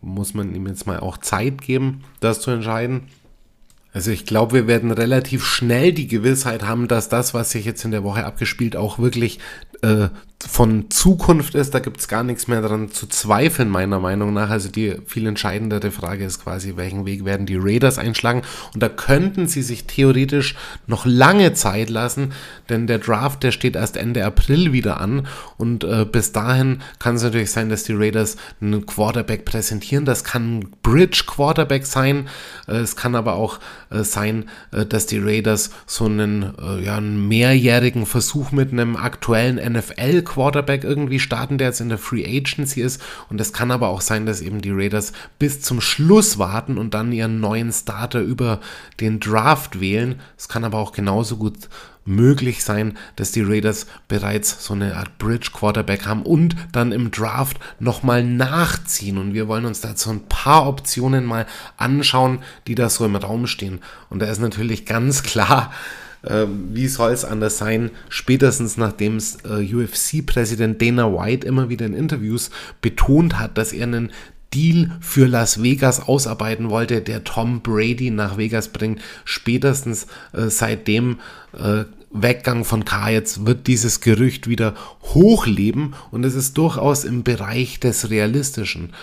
[0.01, 3.07] muss man ihm jetzt mal auch Zeit geben, das zu entscheiden.
[3.93, 7.85] Also ich glaube, wir werden relativ schnell die Gewissheit haben, dass das, was sich jetzt
[7.85, 9.39] in der Woche abgespielt, auch wirklich
[9.83, 10.09] äh,
[10.47, 11.73] von Zukunft ist.
[11.73, 14.49] Da gibt es gar nichts mehr daran zu zweifeln, meiner Meinung nach.
[14.49, 18.41] Also die viel entscheidendere Frage ist quasi, welchen Weg werden die Raiders einschlagen.
[18.73, 20.55] Und da könnten sie sich theoretisch
[20.87, 22.33] noch lange Zeit lassen,
[22.69, 25.27] denn der Draft, der steht erst Ende April wieder an.
[25.57, 30.05] Und äh, bis dahin kann es natürlich sein, dass die Raiders einen Quarterback präsentieren.
[30.05, 32.27] Das kann ein Bridge Quarterback sein.
[32.67, 36.97] Äh, es kann aber auch äh, sein, äh, dass die Raiders so einen, äh, ja,
[36.97, 39.57] einen mehrjährigen Versuch mit einem aktuellen
[40.33, 43.01] NFL-Quarterback irgendwie starten, der jetzt in der Free Agency ist.
[43.29, 46.93] Und es kann aber auch sein, dass eben die Raiders bis zum Schluss warten und
[46.93, 48.59] dann ihren neuen Starter über
[48.99, 50.19] den Draft wählen.
[50.37, 51.69] Es kann aber auch genauso gut
[52.05, 57.11] möglich sein, dass die Raiders bereits so eine Art Bridge Quarterback haben und dann im
[57.11, 59.17] Draft nochmal nachziehen.
[59.17, 61.45] Und wir wollen uns dazu ein paar Optionen mal
[61.77, 63.79] anschauen, die da so im Raum stehen.
[64.09, 65.71] Und da ist natürlich ganz klar,
[66.23, 71.93] äh, wie soll es anders sein, spätestens nachdem äh, UFC-Präsident Dana White immer wieder in
[71.93, 72.49] Interviews
[72.81, 74.11] betont hat, dass er einen
[74.53, 79.01] Deal für Las Vegas ausarbeiten wollte, der Tom Brady nach Vegas bringt.
[79.25, 81.19] Spätestens äh, seitdem
[81.57, 87.23] äh, Weggang von K jetzt wird dieses Gerücht wieder hochleben und es ist durchaus im
[87.23, 88.93] Bereich des Realistischen.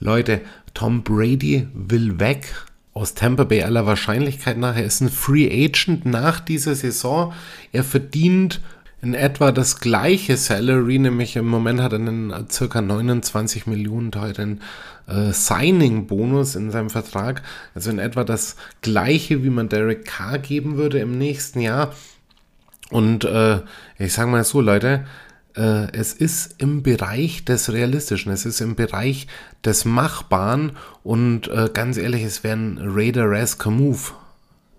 [0.00, 0.40] Leute,
[0.74, 2.66] Tom Brady will weg
[2.98, 4.76] aus Tampa Bay aller Wahrscheinlichkeit nach.
[4.76, 7.32] Er ist ein Free Agent nach dieser Saison.
[7.72, 8.60] Er verdient
[9.00, 14.60] in etwa das gleiche Salary, nämlich im Moment hat er einen circa 29 Millionen teuren
[15.06, 17.42] äh, Signing-Bonus in seinem Vertrag.
[17.76, 21.94] Also in etwa das gleiche, wie man Derek Carr geben würde im nächsten Jahr.
[22.90, 23.60] Und äh,
[23.98, 25.04] ich sage mal so, Leute,
[25.58, 29.26] äh, es ist im Bereich des Realistischen, es ist im Bereich
[29.64, 34.12] des Machbaren und äh, ganz ehrlich, es wäre ein Raider-esque Move.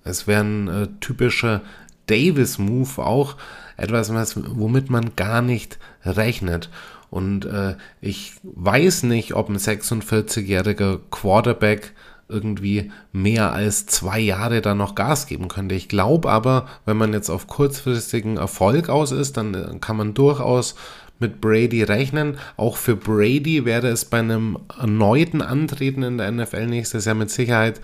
[0.05, 1.61] Es wäre ein äh, typischer
[2.07, 3.35] Davis-Move auch
[3.77, 6.69] etwas, was, womit man gar nicht rechnet.
[7.09, 11.93] Und äh, ich weiß nicht, ob ein 46-jähriger Quarterback
[12.29, 15.75] irgendwie mehr als zwei Jahre da noch Gas geben könnte.
[15.75, 20.13] Ich glaube aber, wenn man jetzt auf kurzfristigen Erfolg aus ist, dann äh, kann man
[20.13, 20.75] durchaus
[21.19, 22.37] mit Brady rechnen.
[22.55, 27.29] Auch für Brady wäre es bei einem erneuten Antreten in der NFL nächstes Jahr mit
[27.29, 27.81] Sicherheit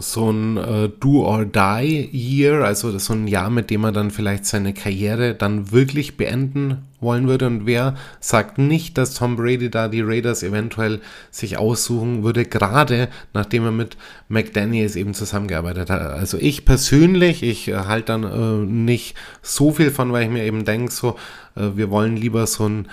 [0.00, 5.34] so ein äh, Do-or-Die-Year, also so ein Jahr, mit dem er dann vielleicht seine Karriere
[5.34, 7.48] dann wirklich beenden wollen würde.
[7.48, 11.00] Und wer sagt nicht, dass Tom Brady da die Raiders eventuell
[11.32, 13.96] sich aussuchen würde, gerade nachdem er mit
[14.28, 16.00] McDaniels eben zusammengearbeitet hat.
[16.00, 20.44] Also ich persönlich, ich äh, halte dann äh, nicht so viel von, weil ich mir
[20.44, 21.16] eben denke, so,
[21.56, 22.86] äh, wir wollen lieber so ein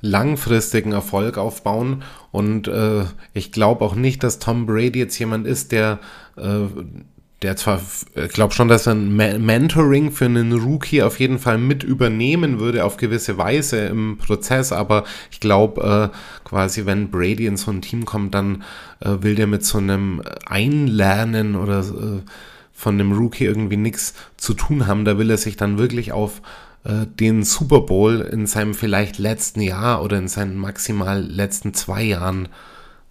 [0.00, 2.02] langfristigen Erfolg aufbauen.
[2.32, 5.98] Und äh, ich glaube auch nicht, dass Tom Brady jetzt jemand ist, der,
[6.36, 6.66] äh,
[7.42, 7.80] der zwar,
[8.14, 12.58] ich glaube schon, dass er ein Mentoring für einen Rookie auf jeden Fall mit übernehmen
[12.58, 17.70] würde, auf gewisse Weise im Prozess, aber ich glaube, äh, quasi, wenn Brady in so
[17.70, 18.62] ein Team kommt, dann
[19.00, 22.20] äh, will der mit so einem Einlernen oder äh,
[22.72, 25.04] von einem Rookie irgendwie nichts zu tun haben.
[25.04, 29.60] Da will er sich dann wirklich auf äh, den Super Bowl in seinem vielleicht letzten
[29.60, 32.48] Jahr oder in seinen maximal letzten zwei Jahren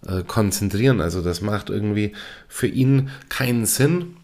[0.06, 1.00] äh, konzentrieren.
[1.00, 2.12] Also das macht irgendwie
[2.48, 4.16] für ihn keinen Sinn.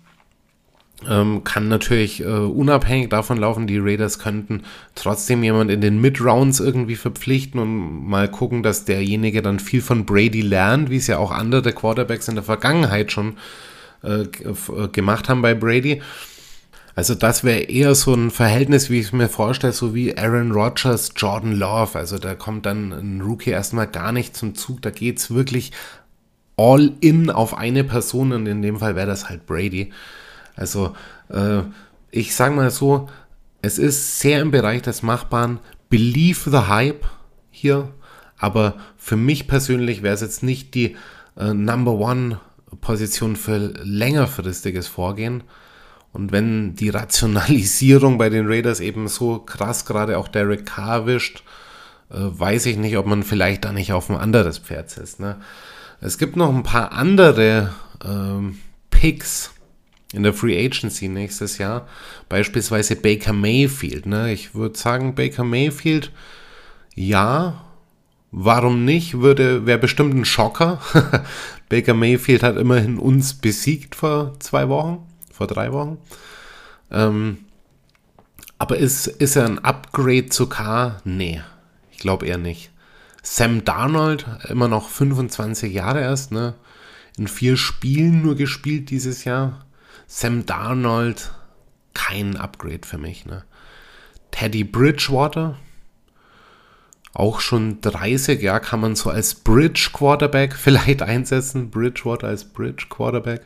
[1.07, 4.63] Ähm, kann natürlich äh, unabhängig davon laufen, die Raiders könnten
[4.95, 10.07] trotzdem jemand in den Mid-Rounds irgendwie verpflichten und mal gucken, dass derjenige dann viel von
[10.07, 13.37] Brady lernt, wie es ja auch andere Quarterbacks in der Vergangenheit schon
[14.03, 16.01] äh, äh gemacht haben bei Brady.
[16.97, 20.51] Also das wäre eher so ein Verhältnis, wie ich es mir vorstelle, so wie Aaron
[20.51, 21.99] Rodgers, Jordan Love.
[21.99, 24.81] Also da kommt dann ein Rookie erstmal gar nicht zum Zug.
[24.81, 25.73] Da geht es wirklich
[26.57, 29.93] all in auf eine Person und in dem Fall wäre das halt Brady.
[30.57, 30.97] Also
[31.29, 31.61] äh,
[32.11, 33.11] ich sage mal so,
[33.61, 35.59] es ist sehr im Bereich des Machbaren.
[35.91, 37.05] Believe the Hype
[37.51, 37.91] hier.
[38.39, 40.97] Aber für mich persönlich wäre es jetzt nicht die
[41.37, 42.41] äh, Number One
[42.81, 45.43] Position für längerfristiges Vorgehen.
[46.17, 51.43] Und wenn die Rationalisierung bei den Raiders eben so krass gerade auch Derek Carr wischt,
[52.11, 55.21] äh, weiß ich nicht, ob man vielleicht da nicht auf ein anderes Pferd setzt.
[55.21, 55.37] Ne?
[56.01, 58.57] Es gibt noch ein paar andere ähm,
[58.89, 59.51] Picks,
[60.15, 61.87] in der Free Agency nächstes Jahr.
[62.31, 64.07] Beispielsweise Baker Mayfield.
[64.07, 64.33] Ne?
[64.33, 66.13] Ich würde sagen, Baker Mayfield,
[66.95, 67.63] ja,
[68.31, 69.21] warum nicht?
[69.21, 70.81] Wäre bestimmt ein Schocker.
[71.69, 75.06] Baker Mayfield hat immerhin uns besiegt vor zwei Wochen,
[75.37, 75.99] vor drei Wochen.
[76.91, 77.39] Ähm,
[78.59, 81.01] aber ist, ist er ein Upgrade zu K?
[81.05, 81.43] Nee,
[81.93, 82.71] ich glaube eher nicht.
[83.23, 86.55] Sam Darnold, immer noch 25 Jahre erst, ne?
[87.19, 89.67] In vier Spielen nur gespielt dieses Jahr.
[90.07, 91.33] Sam Darnold,
[91.93, 93.45] kein Upgrade für mich, ne?
[94.31, 95.59] Teddy Bridgewater,
[97.13, 101.71] auch schon 30, ja, kann man so als Bridge Quarterback vielleicht einsetzen.
[101.71, 103.43] Bridgewater als Bridge Quarterback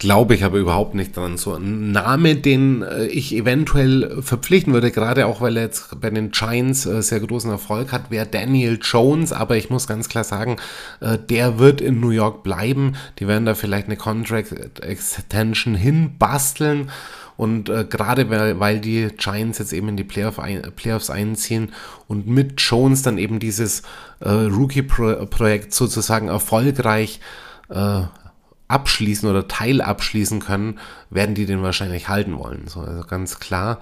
[0.00, 1.36] glaube ich aber überhaupt nicht dran.
[1.36, 6.10] So ein Name, den äh, ich eventuell verpflichten würde, gerade auch weil er jetzt bei
[6.10, 9.32] den Giants äh, sehr großen Erfolg hat, wäre Daniel Jones.
[9.32, 10.56] Aber ich muss ganz klar sagen,
[11.00, 12.96] äh, der wird in New York bleiben.
[13.18, 16.90] Die werden da vielleicht eine Contract Extension hinbasteln.
[17.36, 21.72] Und äh, gerade weil, weil die Giants jetzt eben in die Playoff ein, Playoffs einziehen
[22.08, 23.82] und mit Jones dann eben dieses
[24.20, 27.20] äh, Rookie-Projekt sozusagen erfolgreich
[27.68, 28.02] äh,
[28.70, 30.78] abschließen oder Teil abschließen können,
[31.10, 32.66] werden die den wahrscheinlich halten wollen.
[32.66, 33.80] So, also ganz klar.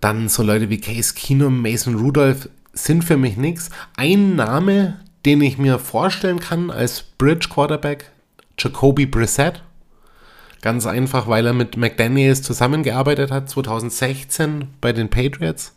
[0.00, 3.70] Dann so Leute wie Case Keenum, Mason Rudolph sind für mich nichts.
[3.96, 8.10] Ein Name, den ich mir vorstellen kann als Bridge Quarterback,
[8.58, 9.62] Jacoby Brissett.
[10.62, 15.74] Ganz einfach, weil er mit McDaniels zusammengearbeitet hat, 2016 bei den Patriots.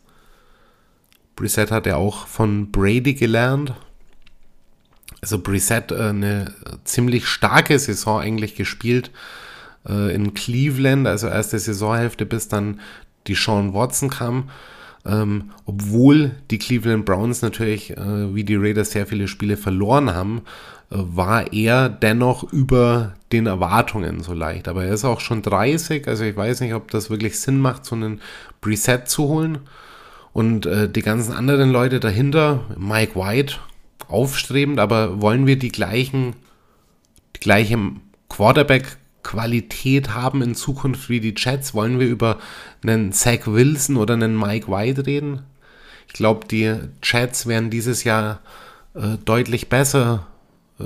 [1.36, 3.74] Brissett hat ja auch von Brady gelernt,
[5.22, 9.12] also Brissett äh, eine ziemlich starke Saison eigentlich gespielt
[9.88, 12.80] äh, in Cleveland, also erste Saisonhälfte, bis dann
[13.28, 14.50] die Sean Watson kam.
[15.06, 20.42] Ähm, obwohl die Cleveland Browns natürlich äh, wie die Raiders sehr viele Spiele verloren haben,
[20.92, 24.68] äh, war er dennoch über den Erwartungen so leicht.
[24.68, 27.86] Aber er ist auch schon 30, also ich weiß nicht, ob das wirklich Sinn macht,
[27.86, 28.20] so einen
[28.60, 29.60] Preset zu holen.
[30.34, 33.56] Und äh, die ganzen anderen Leute dahinter, Mike White,
[34.10, 36.36] aufstrebend, aber wollen wir die gleichen,
[37.36, 37.78] die gleiche
[38.28, 41.74] Quarterback-Qualität haben in Zukunft wie die Jets?
[41.74, 42.40] Wollen wir über
[42.84, 45.44] einen Zach Wilson oder einen Mike White reden?
[46.08, 48.42] Ich glaube, die Jets wären dieses Jahr
[48.96, 50.28] äh, deutlich besser
[50.80, 50.84] äh,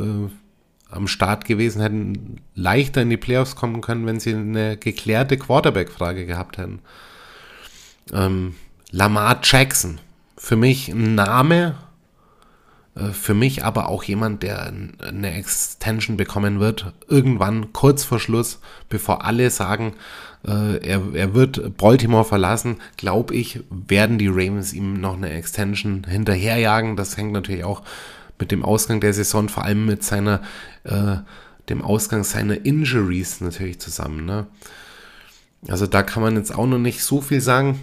[0.92, 6.26] am Start gewesen, hätten leichter in die Playoffs kommen können, wenn sie eine geklärte Quarterback-Frage
[6.26, 6.80] gehabt hätten.
[8.12, 8.56] Ähm,
[8.92, 10.00] Lamar Jackson,
[10.38, 11.76] für mich ein Name,
[12.96, 19.26] für mich aber auch jemand, der eine Extension bekommen wird, irgendwann kurz vor Schluss, bevor
[19.26, 19.94] alle sagen,
[20.48, 26.06] äh, er, er wird Baltimore verlassen, glaube ich, werden die Ravens ihm noch eine Extension
[26.08, 26.96] hinterherjagen.
[26.96, 27.82] Das hängt natürlich auch
[28.40, 30.42] mit dem Ausgang der Saison, vor allem mit seiner,
[30.84, 31.18] äh,
[31.70, 34.26] dem Ausgang seiner Injuries natürlich zusammen.
[34.26, 34.48] Ne?
[35.68, 37.80] Also da kann man jetzt auch noch nicht so viel sagen.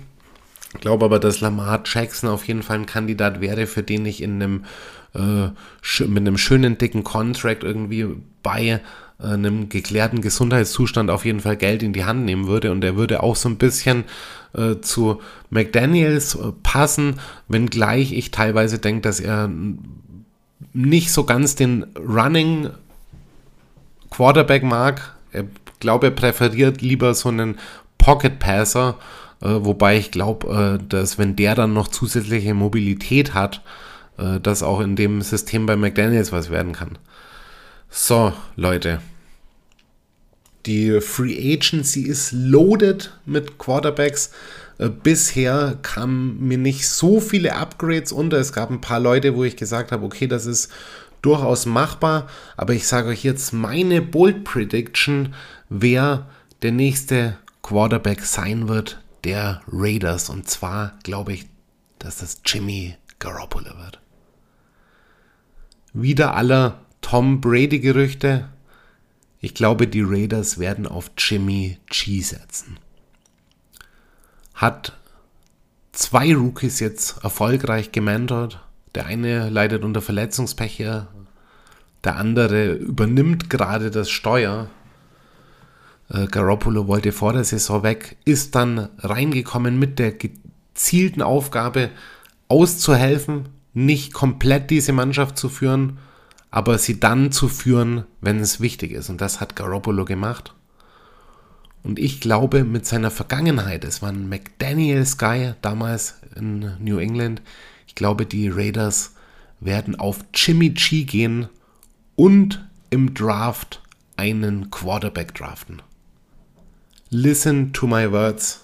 [0.74, 4.22] Ich glaube aber, dass Lamar Jackson auf jeden Fall ein Kandidat wäre, für den ich
[4.22, 4.64] in einem
[5.14, 5.48] äh,
[6.04, 8.06] mit einem schönen dicken Contract irgendwie
[8.42, 8.80] bei
[9.18, 12.96] äh, einem geklärten Gesundheitszustand auf jeden Fall Geld in die Hand nehmen würde und er
[12.96, 14.04] würde auch so ein bisschen
[14.52, 15.20] äh, zu
[15.50, 19.50] McDaniels äh, passen, wenngleich ich teilweise denke, dass er
[20.72, 22.70] nicht so ganz den Running
[24.10, 25.14] Quarterback mag.
[25.32, 25.44] Ich
[25.80, 27.58] glaube, er präferiert lieber so einen
[27.98, 28.96] Pocket Passer,
[29.40, 33.62] äh, wobei ich glaube, äh, dass wenn der dann noch zusätzliche Mobilität hat,
[34.20, 36.98] äh, dass auch in dem System bei McDaniels was werden kann.
[37.88, 39.00] So, Leute.
[40.66, 44.30] Die Free Agency ist loaded mit Quarterbacks.
[44.78, 48.36] Äh, bisher kamen mir nicht so viele Upgrades unter.
[48.36, 50.70] Es gab ein paar Leute, wo ich gesagt habe, okay, das ist
[51.22, 52.28] durchaus machbar.
[52.56, 55.34] Aber ich sage euch jetzt meine Bold Prediction,
[55.70, 56.26] wer
[56.62, 60.28] der nächste Quarterback sein wird, der Raiders.
[60.28, 61.46] Und zwar glaube ich,
[61.98, 64.00] dass das Jimmy Garoppolo wird.
[65.92, 68.48] Wieder aller Tom Brady-Gerüchte.
[69.40, 72.78] Ich glaube, die Raiders werden auf Jimmy G setzen.
[74.54, 74.96] Hat
[75.92, 78.60] zwei Rookies jetzt erfolgreich gementort.
[78.94, 80.82] Der eine leidet unter Verletzungspech
[82.04, 84.70] der andere übernimmt gerade das Steuer.
[86.08, 91.90] Äh, Garoppolo wollte vor der Saison weg, ist dann reingekommen mit der gezielten Aufgabe
[92.48, 95.98] auszuhelfen, nicht komplett diese Mannschaft zu führen,
[96.50, 99.10] aber sie dann zu führen, wenn es wichtig ist.
[99.10, 100.54] Und das hat Garoppolo gemacht.
[101.82, 107.40] Und ich glaube, mit seiner Vergangenheit, es war ein McDaniels Guy damals in New England,
[107.86, 109.14] ich glaube, die Raiders
[109.60, 111.48] werden auf Jimmy G gehen
[112.16, 113.82] und im Draft
[114.16, 115.82] einen Quarterback draften.
[117.10, 118.60] listen to my words.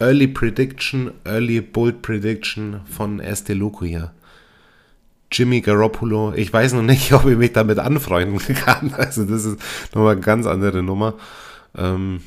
[0.00, 4.12] Early Prediction, Early Bold Prediction von Este Loco hier.
[5.32, 8.92] Jimmy Garoppolo, ich weiß noch nicht, ob ich mich damit anfreunden kann.
[8.94, 9.60] Also das ist
[9.94, 11.14] nochmal eine ganz andere Nummer.
[11.76, 12.22] Ähm,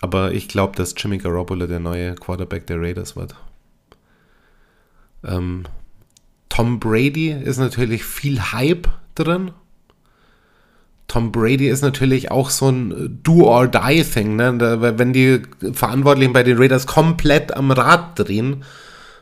[0.00, 3.34] aber ich glaube, dass Jimmy Garoppolo der neue Quarterback der Raiders wird.
[5.24, 5.64] Ähm,
[6.48, 9.52] Tom Brady ist natürlich viel Hype drin.
[11.12, 14.34] Tom Brady ist natürlich auch so ein Do-or-Die-Thing.
[14.34, 14.80] Ne?
[14.96, 15.42] Wenn die
[15.74, 18.64] Verantwortlichen bei den Raiders komplett am Rad drehen,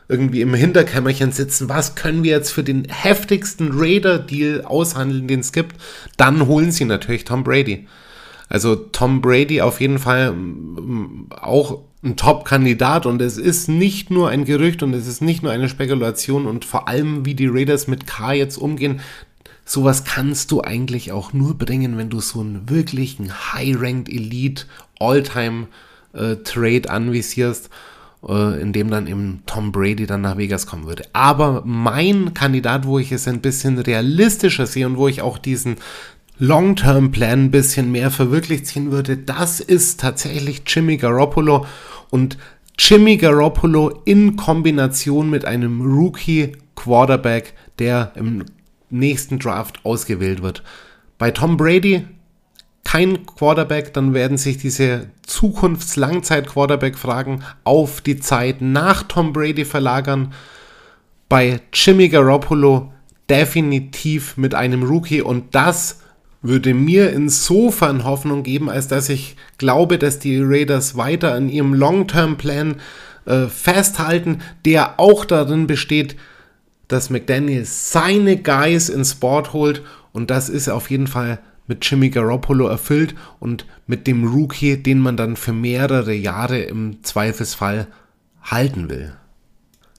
[0.07, 5.51] irgendwie im Hinterkämmerchen sitzen, was können wir jetzt für den heftigsten Raider-Deal aushandeln, den es
[5.51, 5.75] gibt,
[6.15, 7.89] dann holen sie natürlich Tom Brady.
[8.47, 10.33] Also Tom Brady auf jeden Fall
[11.41, 15.51] auch ein Top-Kandidat und es ist nicht nur ein Gerücht und es ist nicht nur
[15.51, 19.01] eine Spekulation und vor allem, wie die Raiders mit K jetzt umgehen,
[19.65, 24.65] sowas kannst du eigentlich auch nur bringen, wenn du so einen wirklichen High-Ranked Elite
[24.99, 25.67] All-Time
[26.13, 27.69] äh, Trade anvisierst,
[28.27, 31.03] äh, in dem dann eben Tom Brady dann nach Vegas kommen würde.
[31.13, 35.77] Aber mein Kandidat, wo ich es ein bisschen realistischer sehe und wo ich auch diesen
[36.37, 41.65] Long-Term-Plan ein bisschen mehr verwirklicht sehen würde, das ist tatsächlich Jimmy Garoppolo
[42.09, 42.37] und
[42.79, 48.45] Jimmy Garoppolo in Kombination mit einem Rookie Quarterback, der im
[48.91, 50.63] nächsten Draft ausgewählt wird.
[51.17, 52.05] Bei Tom Brady
[52.83, 60.33] kein Quarterback, dann werden sich diese Zukunfts-Langzeit-Quarterback-Fragen auf die Zeit nach Tom Brady verlagern.
[61.29, 62.91] Bei Jimmy Garoppolo
[63.29, 65.99] definitiv mit einem Rookie und das
[66.41, 71.73] würde mir insofern Hoffnung geben, als dass ich glaube, dass die Raiders weiter an ihrem
[71.73, 72.75] Long-Term-Plan
[73.25, 76.15] äh, festhalten, der auch darin besteht,
[76.91, 79.81] dass McDaniel seine Guys ins Board holt
[80.11, 84.99] und das ist auf jeden Fall mit Jimmy Garoppolo erfüllt und mit dem Rookie, den
[84.99, 87.87] man dann für mehrere Jahre im Zweifelsfall
[88.41, 89.13] halten will.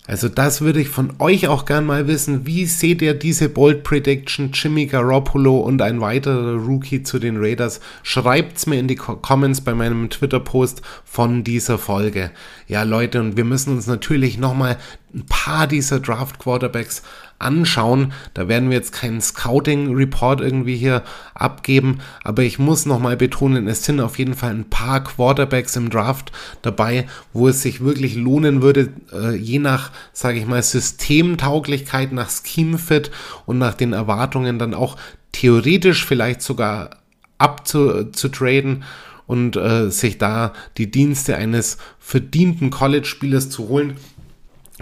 [0.05, 2.45] Also das würde ich von euch auch gern mal wissen.
[2.45, 7.81] Wie seht ihr diese Bold Prediction, Jimmy Garoppolo und ein weiterer Rookie zu den Raiders?
[8.03, 12.33] Schreibt's mir in die Comments bei meinem Twitter-Post von dieser Folge.
[12.67, 14.77] Ja Leute, und wir müssen uns natürlich nochmal
[15.15, 17.03] ein paar dieser Draft Quarterbacks
[17.43, 18.13] anschauen.
[18.35, 21.03] Da werden wir jetzt keinen Scouting Report irgendwie hier
[21.35, 25.91] abgeben, aber ich muss nochmal betonen, es sind auf jeden Fall ein paar Quarterbacks im
[25.91, 26.33] Draft
[26.63, 32.31] dabei, wo es sich wirklich lohnen würde, äh, je nach, sage ich mal, Systemtauglichkeit, nach
[32.31, 33.11] Scheme Fit
[33.47, 34.97] und nach den Erwartungen dann auch
[35.33, 36.91] theoretisch vielleicht sogar
[37.39, 38.85] abzutraden
[39.27, 43.97] und äh, sich da die Dienste eines verdienten College-Spielers zu holen.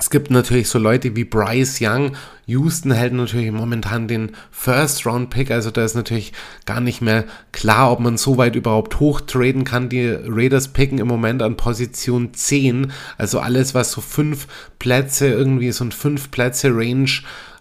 [0.01, 2.13] Es gibt natürlich so Leute wie Bryce Young.
[2.47, 6.33] Houston hält natürlich momentan den First-Round-Pick, also da ist natürlich
[6.65, 9.91] gar nicht mehr klar, ob man so weit überhaupt hochtraden kann.
[9.91, 14.47] Die Raiders picken im Moment an Position 10, also alles, was so fünf
[14.79, 17.11] Plätze, irgendwie so ein fünf Plätze-Range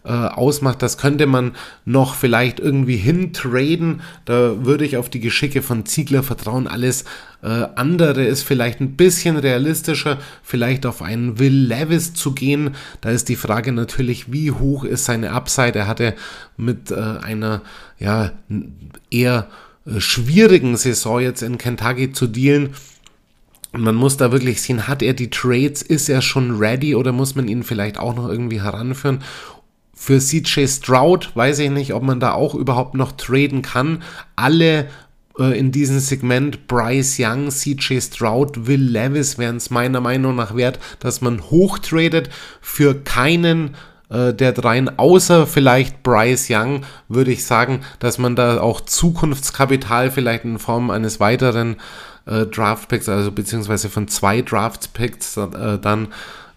[0.04, 0.82] äh, ausmacht.
[0.82, 1.52] Das könnte man
[1.86, 4.02] noch vielleicht irgendwie hintraden.
[4.26, 6.68] Da würde ich auf die Geschicke von Ziegler vertrauen.
[6.68, 7.04] Alles
[7.42, 12.76] äh, andere ist vielleicht ein bisschen realistischer, vielleicht auf einen Will Levis zu gehen.
[13.02, 15.78] Da ist die Frage natürlich, wie hoch ist seine Upside.
[15.78, 16.16] Er hatte
[16.58, 17.62] mit äh, einer
[18.00, 18.32] ja,
[19.12, 19.48] eher
[19.86, 22.70] äh, schwierigen Saison jetzt in Kentucky zu dealen.
[23.72, 27.36] Man muss da wirklich sehen, hat er die Trades, ist er schon ready oder muss
[27.36, 29.20] man ihn vielleicht auch noch irgendwie heranführen?
[30.02, 34.02] Für CJ Stroud weiß ich nicht, ob man da auch überhaupt noch traden kann.
[34.38, 34.88] Alle
[35.38, 40.56] äh, in diesem Segment Bryce Young, CJ Stroud, Will Levis wären es meiner Meinung nach
[40.56, 42.30] wert, dass man hochtradet
[42.62, 43.76] für keinen
[44.10, 50.12] äh, der dreien, außer vielleicht Bryce Young, würde ich sagen, dass man da auch Zukunftskapital
[50.12, 51.76] vielleicht in Form eines weiteren
[52.26, 56.08] äh, Draftpicks, also beziehungsweise von zwei Draftpicks äh, dann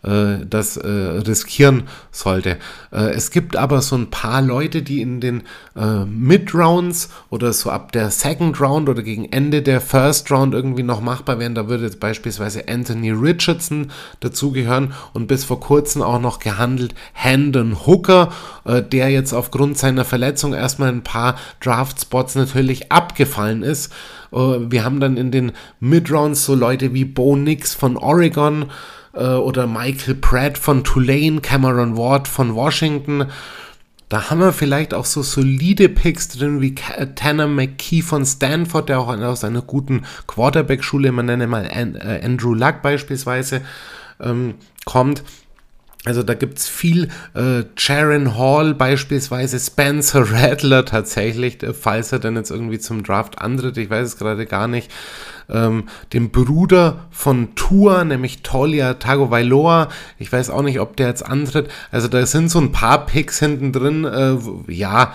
[0.03, 2.59] äh, das äh, riskieren sollte.
[2.91, 5.43] Äh, es gibt aber so ein paar Leute, die in den
[5.77, 10.83] äh, Mid-Rounds oder so ab der Second Round oder gegen Ende der First Round irgendwie
[10.83, 11.55] noch machbar wären.
[11.55, 13.91] Da würde jetzt beispielsweise Anthony Richardson
[14.21, 18.33] dazugehören und bis vor kurzem auch noch gehandelt Hendon Hooker,
[18.65, 23.93] äh, der jetzt aufgrund seiner Verletzung erstmal ein paar Draft-Spots natürlich abgefallen ist.
[24.33, 28.67] Äh, wir haben dann in den Mid-Rounds so Leute wie Bo Nix von Oregon,
[29.15, 33.27] äh, oder Michael Pratt von Tulane, Cameron Ward von Washington.
[34.09, 39.01] Da haben wir vielleicht auch so solide Picks drin wie Tanner McKee von Stanford, der
[39.01, 43.63] auch aus einer guten Quarterback-Schule, man nenne mal äh, Andrew Luck beispielsweise,
[44.21, 45.23] ähm, kommt.
[46.05, 47.09] Also da gibt es viel.
[47.35, 53.77] Äh, Sharon Hall beispielsweise, Spencer Rattler tatsächlich, falls er dann jetzt irgendwie zum Draft antritt,
[53.77, 54.91] ich weiß es gerade gar nicht.
[55.49, 59.89] ähm, dem Bruder von Tua, nämlich Tolia Tagovailoa.
[60.19, 61.71] Ich weiß auch nicht, ob der jetzt antritt.
[61.91, 64.05] Also da sind so ein paar Picks hinten drin.
[64.05, 64.37] Äh,
[64.73, 65.15] ja,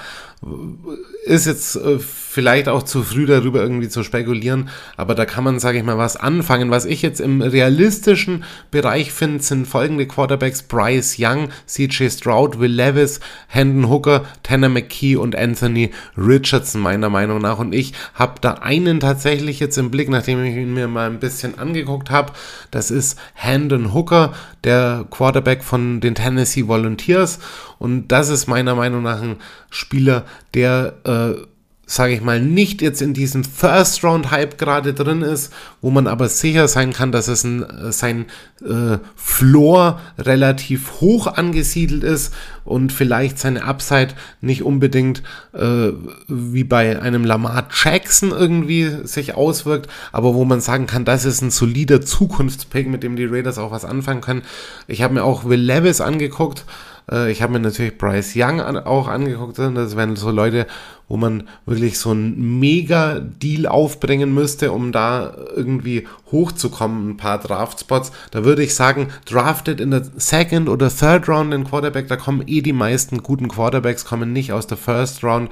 [1.25, 5.59] ist jetzt äh, vielleicht auch zu früh darüber irgendwie zu spekulieren, aber da kann man,
[5.59, 6.69] sage ich mal, was anfangen.
[6.69, 12.71] Was ich jetzt im realistischen Bereich finde, sind folgende Quarterbacks: Bryce Young, CJ Stroud, Will
[12.71, 17.57] Levis, Hendon Hooker, Tanner McKee und Anthony Richardson, meiner Meinung nach.
[17.57, 21.19] Und ich habe da einen tatsächlich jetzt im Blick, nachdem ich ihn mir mal ein
[21.19, 22.33] bisschen angeguckt habe.
[22.69, 24.33] Das ist Hendon Hooker,
[24.63, 27.39] der Quarterback von den Tennessee Volunteers.
[27.79, 29.37] Und das ist meiner Meinung nach ein
[29.69, 31.41] Spieler, der äh,
[31.89, 36.67] sage ich mal, nicht jetzt in diesem First-Round-Hype gerade drin ist, wo man aber sicher
[36.67, 38.25] sein kann, dass es ein, äh, sein
[38.61, 42.33] äh, Floor relativ hoch angesiedelt ist
[42.65, 44.09] und vielleicht seine Upside
[44.41, 45.23] nicht unbedingt
[45.53, 45.93] äh,
[46.27, 51.41] wie bei einem Lamar Jackson irgendwie sich auswirkt, aber wo man sagen kann, das ist
[51.41, 54.41] ein solider Zukunftspick, mit dem die Raiders auch was anfangen können.
[54.87, 56.65] Ich habe mir auch Will Levis angeguckt,
[57.11, 59.57] äh, ich habe mir natürlich Bryce Young an, auch angeguckt.
[59.59, 60.67] Das wären so Leute,
[61.07, 68.11] wo man wirklich so einen Mega-Deal aufbringen müsste, um da irgendwie hochzukommen, ein paar Draft-Spots.
[68.31, 72.43] Da würde ich sagen, drafted in der Second oder Third Round den Quarterback, da kommen
[72.47, 75.49] eh die meisten guten Quarterbacks, kommen nicht aus der First Round.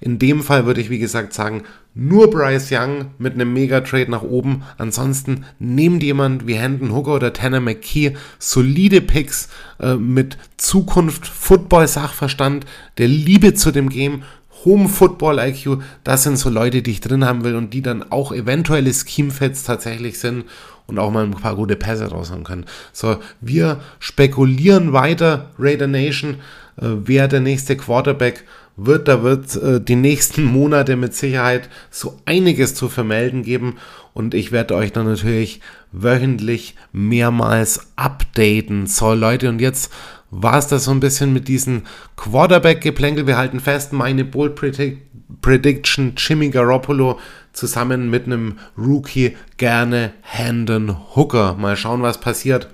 [0.00, 1.62] In dem Fall würde ich, wie gesagt, sagen,
[1.98, 4.62] nur Bryce Young mit einem Mega-Trade nach oben.
[4.76, 9.48] Ansonsten nehmt jemand wie Hendon Hooker oder Tanner McKee solide Picks
[9.80, 12.66] äh, mit Zukunft, Football-Sachverstand,
[12.98, 14.22] der Liebe zu dem Game
[14.64, 18.32] hohem Football-IQ, das sind so Leute, die ich drin haben will und die dann auch
[18.32, 20.44] eventuelle Scheme-Fits tatsächlich sind
[20.86, 22.66] und auch mal ein paar gute Pässe raushauen können.
[22.92, 26.36] So, wir spekulieren weiter, Raider Nation,
[26.76, 28.44] äh, wer der nächste Quarterback
[28.76, 29.08] wird.
[29.08, 33.76] Da wird äh, die nächsten Monate mit Sicherheit so einiges zu vermelden geben
[34.14, 35.60] und ich werde euch dann natürlich
[35.92, 38.86] wöchentlich mehrmals updaten.
[38.86, 39.92] So Leute, und jetzt
[40.30, 41.82] war es das so ein bisschen mit diesem
[42.16, 43.26] Quarterback-Geplänkel.
[43.26, 45.02] Wir halten fest, meine Bold Predict
[45.40, 47.18] Prediction, Jimmy Garoppolo
[47.52, 51.54] zusammen mit einem Rookie gerne Hendon Hooker.
[51.54, 52.68] Mal schauen, was passiert.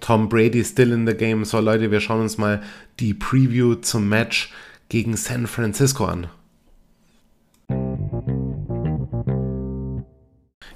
[0.00, 1.44] Tom Brady still in the game.
[1.44, 2.62] So Leute, wir schauen uns mal
[2.98, 4.52] die Preview zum Match
[4.92, 6.26] gegen San Francisco an.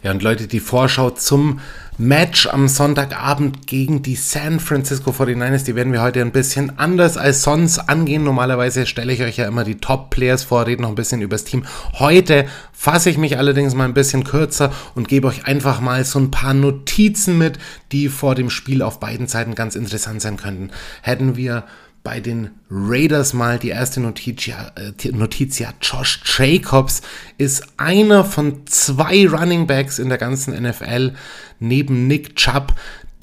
[0.03, 1.61] Ja, und Leute, die Vorschau zum
[1.99, 7.19] Match am Sonntagabend gegen die San Francisco 49ers, die werden wir heute ein bisschen anders
[7.19, 8.25] als sonst angehen.
[8.25, 11.45] Normalerweise stelle ich euch ja immer die Top-Players vor, rede noch ein bisschen über das
[11.45, 11.67] Team.
[11.99, 16.19] Heute fasse ich mich allerdings mal ein bisschen kürzer und gebe euch einfach mal so
[16.19, 17.59] ein paar Notizen mit,
[17.93, 20.71] die vor dem Spiel auf beiden Seiten ganz interessant sein könnten.
[21.03, 21.65] Hätten wir
[22.07, 27.03] bei den Raiders mal die erste äh, Notiz ja, Josh Jacobs
[27.37, 31.15] ist einer von zwei Running Backs in der ganzen NFL
[31.59, 32.75] neben Nick Chubb,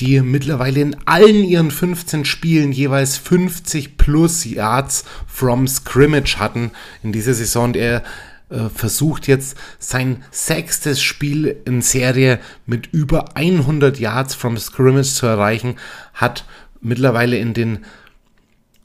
[0.01, 6.71] die mittlerweile in allen ihren 15 Spielen jeweils 50 plus Yards from Scrimmage hatten
[7.03, 7.63] in dieser Saison.
[7.69, 8.03] Und er
[8.49, 15.25] äh, versucht jetzt sein sechstes Spiel in Serie mit über 100 Yards from Scrimmage zu
[15.25, 15.77] erreichen,
[16.13, 16.43] hat
[16.81, 17.86] mittlerweile in den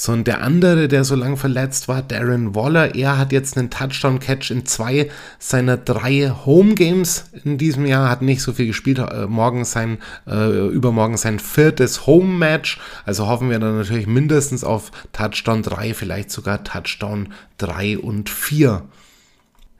[0.00, 3.68] So, und der andere, der so lang verletzt war, Darren Waller, er hat jetzt einen
[3.68, 9.26] Touchdown-Catch in zwei seiner drei Home-Games in diesem Jahr, hat nicht so viel gespielt, äh,
[9.26, 15.62] morgen sein, äh, übermorgen sein viertes Home-Match, also hoffen wir dann natürlich mindestens auf Touchdown
[15.62, 18.84] 3, vielleicht sogar Touchdown 3 und 4.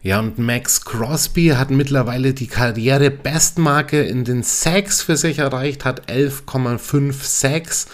[0.03, 6.11] Ja, und Max Crosby hat mittlerweile die Karriere-Bestmarke in den Sacks für sich erreicht, hat
[6.11, 7.87] 11,5 Sacks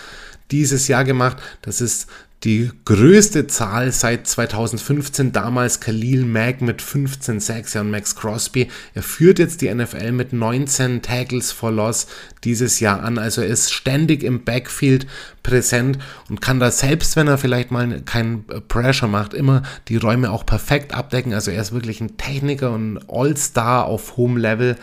[0.50, 1.38] dieses Jahr gemacht.
[1.62, 2.08] Das ist
[2.44, 8.68] die größte Zahl seit 2015, damals Khalil Mack mit 15 Sacks ja, und Max Crosby.
[8.94, 12.06] Er führt jetzt die NFL mit 19 Tackles for Loss
[12.44, 13.18] dieses Jahr an.
[13.18, 15.06] Also er ist ständig im Backfield
[15.42, 20.30] präsent und kann da selbst, wenn er vielleicht mal keinen Pressure macht, immer die Räume
[20.30, 21.32] auch perfekt abdecken.
[21.32, 24.76] Also er ist wirklich ein Techniker und All-Star auf hohem Level.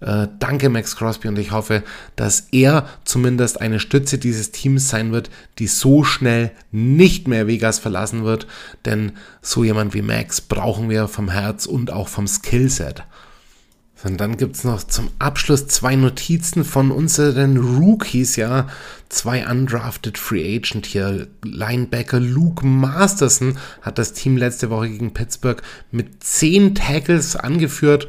[0.00, 1.82] Äh, danke Max Crosby und ich hoffe,
[2.14, 5.28] dass er zumindest eine Stütze dieses Teams sein wird,
[5.58, 8.46] die so schnell nicht mehr Vegas verlassen wird,
[8.84, 13.02] denn so jemand wie Max brauchen wir vom Herz und auch vom Skillset.
[14.04, 18.68] Und dann gibt es noch zum Abschluss zwei Notizen von unseren Rookies, ja.
[19.08, 21.26] Zwei undrafted Free Agent hier.
[21.42, 28.06] Linebacker Luke Masterson hat das Team letzte Woche gegen Pittsburgh mit zehn Tackles angeführt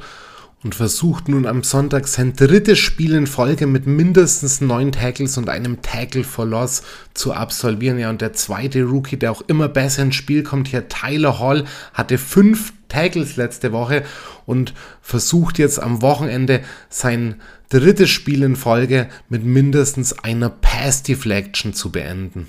[0.64, 5.48] und versucht nun am Sonntag sein drittes Spiel in Folge mit mindestens neun Tackles und
[5.48, 6.84] einem Tackle for Loss
[7.14, 7.98] zu absolvieren.
[7.98, 11.64] Ja, und der zweite Rookie, der auch immer besser ins Spiel kommt, hier Tyler Hall,
[11.94, 14.04] hatte fünf Tackles letzte Woche
[14.46, 17.36] und versucht jetzt am Wochenende sein
[17.70, 22.48] drittes Spiel in Folge mit mindestens einer Pass Deflection zu beenden.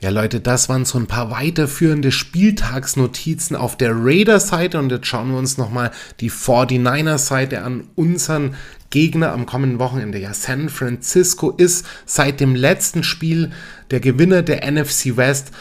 [0.00, 5.30] Ja, Leute, das waren so ein paar weiterführende Spieltagsnotizen auf der Raiders-Seite und jetzt schauen
[5.30, 5.90] wir uns nochmal
[6.20, 8.54] die 49ers-Seite an, unseren
[8.88, 10.18] Gegner am kommenden Wochenende.
[10.18, 13.50] Ja, San Francisco ist seit dem letzten Spiel
[13.90, 15.52] der Gewinner der NFC West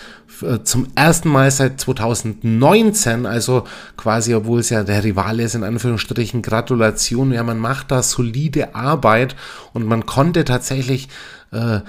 [0.42, 3.66] äh, zum ersten Mal seit 2019, also
[3.98, 7.34] quasi, obwohl es ja der Rivale ist, in Anführungsstrichen, Gratulation.
[7.34, 9.36] Ja, man macht da solide Arbeit
[9.74, 11.10] und man konnte tatsächlich
[11.52, 11.82] äh,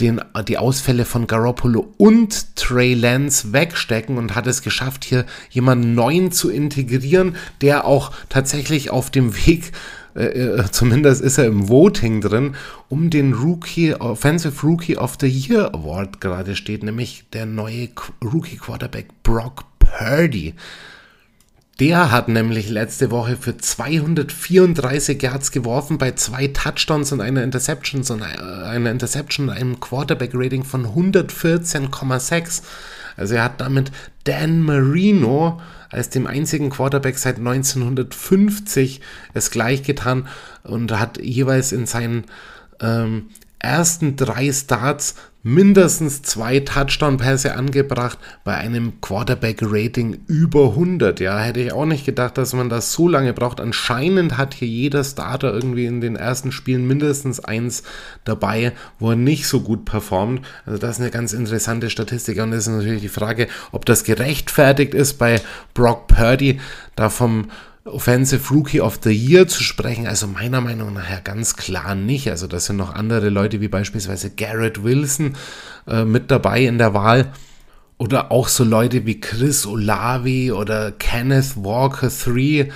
[0.00, 5.94] den, die Ausfälle von Garoppolo und Trey Lance wegstecken und hat es geschafft, hier jemanden
[5.94, 9.72] neuen zu integrieren, der auch tatsächlich auf dem Weg,
[10.14, 12.54] äh, äh, zumindest ist er im Voting drin,
[12.88, 17.88] um den Rookie, Offensive Rookie of the Year Award gerade steht, nämlich der neue
[18.22, 20.54] Rookie Quarterback Brock Purdy.
[21.82, 28.02] Der hat nämlich letzte Woche für 234 Yards geworfen bei zwei Touchdowns und einer Interception,
[28.08, 32.62] und einer Interception einem Quarterback-Rating von 114,6.
[33.16, 33.90] Also er hat damit
[34.22, 35.60] Dan Marino
[35.90, 39.00] als dem einzigen Quarterback seit 1950
[39.34, 40.28] es gleich getan
[40.62, 42.26] und hat jeweils in seinen
[42.80, 43.24] ähm,
[43.58, 51.20] ersten drei Starts mindestens zwei Touchdown-Pässe angebracht bei einem Quarterback-Rating über 100.
[51.20, 53.60] Ja, hätte ich auch nicht gedacht, dass man das so lange braucht.
[53.60, 57.82] Anscheinend hat hier jeder Starter irgendwie in den ersten Spielen mindestens eins
[58.24, 60.46] dabei, wo er nicht so gut performt.
[60.64, 64.04] Also das ist eine ganz interessante Statistik und es ist natürlich die Frage, ob das
[64.04, 65.40] gerechtfertigt ist bei
[65.74, 66.60] Brock Purdy,
[66.94, 67.48] da vom
[67.84, 70.06] Offensive Rookie of the Year zu sprechen.
[70.06, 72.30] Also meiner Meinung nach ja ganz klar nicht.
[72.30, 75.34] Also das sind noch andere Leute wie beispielsweise Garrett Wilson
[75.88, 77.32] äh, mit dabei in der Wahl.
[77.98, 82.68] Oder auch so Leute wie Chris Olavi oder Kenneth Walker 3.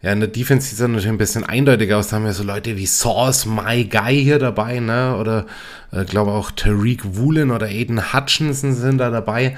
[0.00, 2.08] Ja, in der Defense sieht es natürlich ein bisschen eindeutiger aus.
[2.08, 5.16] Da haben wir so Leute wie Sauce My Guy hier dabei, ne?
[5.16, 5.46] Oder
[5.90, 9.56] äh, glaube auch Tariq Woolen oder Aiden Hutchinson sind da dabei.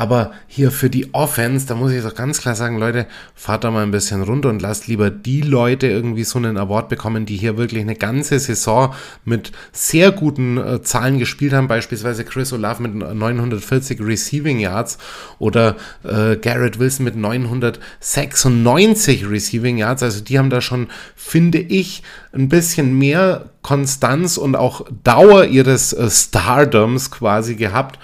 [0.00, 3.70] Aber hier für die Offense, da muss ich doch ganz klar sagen, Leute, fahrt da
[3.70, 7.36] mal ein bisschen runter und lasst lieber die Leute irgendwie so einen Award bekommen, die
[7.36, 8.94] hier wirklich eine ganze Saison
[9.26, 11.68] mit sehr guten äh, Zahlen gespielt haben.
[11.68, 14.96] Beispielsweise Chris Olave mit 940 Receiving Yards
[15.38, 20.02] oder äh, Garrett Wilson mit 996 Receiving Yards.
[20.02, 25.92] Also die haben da schon, finde ich, ein bisschen mehr Konstanz und auch Dauer ihres
[25.92, 27.98] äh, Stardoms quasi gehabt.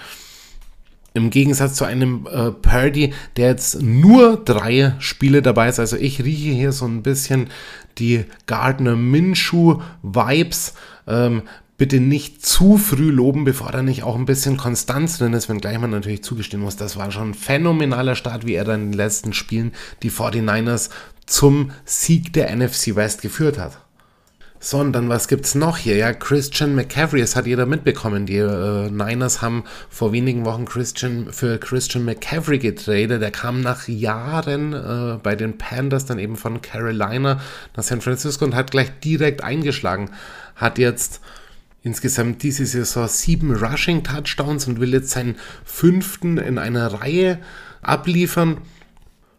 [1.17, 5.79] Im Gegensatz zu einem äh, Purdy, der jetzt nur drei Spiele dabei ist.
[5.79, 7.49] Also ich rieche hier so ein bisschen
[7.97, 10.75] die Gardner Minshew Vibes.
[11.07, 11.41] Ähm,
[11.77, 15.79] bitte nicht zu früh loben, bevor da nicht auch ein bisschen Konstanz drin ist, wenngleich
[15.79, 18.97] man natürlich zugestehen muss, das war schon ein phänomenaler Start, wie er dann in den
[18.97, 20.89] letzten Spielen die 49ers
[21.25, 23.79] zum Sieg der NFC West geführt hat.
[24.69, 25.95] So, und dann was gibt's noch hier?
[25.95, 28.25] Ja, Christian McCaffrey, das hat jeder mitbekommen.
[28.25, 33.21] Die äh, Niners haben vor wenigen Wochen Christian für Christian McCaffrey getradet.
[33.21, 37.39] Der kam nach Jahren äh, bei den Panthers dann eben von Carolina
[37.77, 40.09] nach San Francisco und hat gleich direkt eingeschlagen.
[40.57, 41.21] Hat jetzt
[41.81, 47.39] insgesamt diese Saison sieben Rushing Touchdowns und will jetzt seinen fünften in einer Reihe
[47.81, 48.57] abliefern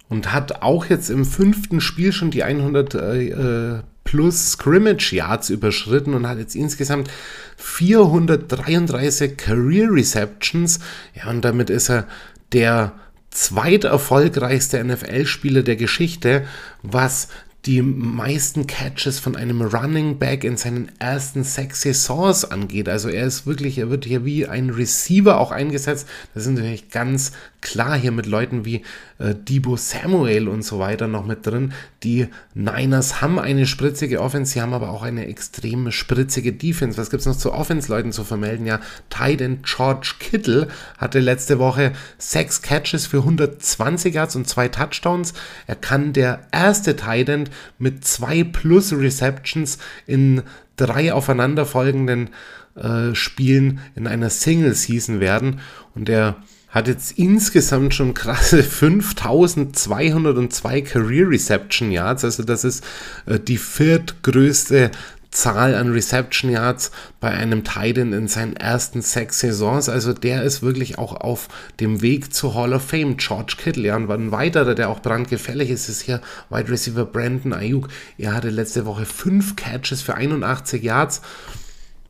[0.08, 5.50] und hat auch jetzt im fünften Spiel schon die 100 äh, äh, plus Scrimmage Yards
[5.50, 7.10] überschritten und hat jetzt insgesamt
[7.58, 10.80] 433 Career Receptions.
[11.14, 12.06] Ja, und damit ist er
[12.52, 12.92] der
[13.30, 16.46] zweiterfolgreichste NFL-Spieler der Geschichte,
[16.82, 17.28] was
[17.66, 22.88] die meisten Catches von einem Running Back in seinen ersten sechs Saisons angeht.
[22.88, 26.08] Also er ist wirklich, er wird hier wie ein Receiver auch eingesetzt.
[26.34, 28.82] Das sind natürlich ganz klar hier mit Leuten wie
[29.18, 31.72] äh, Debo Samuel und so weiter noch mit drin.
[32.02, 36.98] Die Niners haben eine spritzige Offense, sie haben aber auch eine extrem spritzige Defense.
[36.98, 38.66] Was gibt es noch zu Offense-Leuten zu vermelden?
[38.66, 38.80] Ja,
[39.10, 45.34] Titan George Kittle hatte letzte Woche sechs Catches für 120 Yards und zwei Touchdowns.
[45.66, 47.48] Er kann der erste Titan
[47.78, 50.42] mit zwei plus Receptions in
[50.76, 52.30] drei aufeinanderfolgenden
[52.76, 55.60] äh, Spielen in einer Single Season werden
[55.94, 56.36] und er
[56.70, 62.24] hat jetzt insgesamt schon krasse 5202 Career Reception Yards.
[62.24, 62.84] Also das ist
[63.26, 64.90] äh, die viertgrößte
[65.30, 66.90] Zahl an Reception Yards
[67.20, 69.88] bei einem Titan in seinen ersten sechs Saisons.
[69.88, 71.48] Also der ist wirklich auch auf
[71.80, 73.16] dem Weg zur Hall of Fame.
[73.18, 77.52] George Kittle, ja, und ein weiterer, der auch brandgefährlich ist, ist hier Wide Receiver Brandon
[77.52, 77.88] Ayuk.
[78.16, 81.20] Er hatte letzte Woche fünf Catches für 81 Yards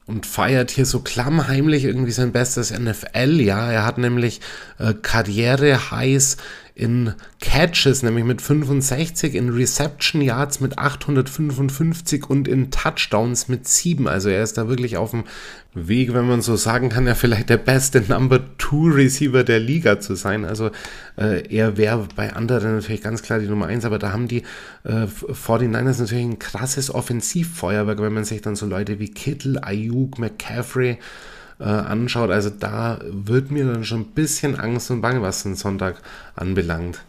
[0.08, 3.40] und feiert hier so klammheimlich irgendwie sein bestes NFL.
[3.40, 4.40] Ja, er hat nämlich
[4.78, 6.38] äh, Karriere-Highs
[6.78, 14.06] in Catches, nämlich mit 65, in Reception Yards mit 855 und in Touchdowns mit 7.
[14.06, 15.24] Also er ist da wirklich auf dem
[15.74, 19.98] Weg, wenn man so sagen kann, ja vielleicht der beste Number 2 Receiver der Liga
[19.98, 20.44] zu sein.
[20.44, 20.70] Also
[21.16, 24.44] äh, er wäre bei anderen natürlich ganz klar die Nummer 1, aber da haben die
[24.84, 30.20] äh, 49ers natürlich ein krasses Offensivfeuerwerk, wenn man sich dann so Leute wie Kittle, Ayuk,
[30.20, 30.98] McCaffrey,
[31.60, 32.30] äh, anschaut.
[32.30, 36.00] Also da wird mir dann schon ein bisschen Angst und Bange, was den Sonntag
[36.34, 37.00] anbelangt.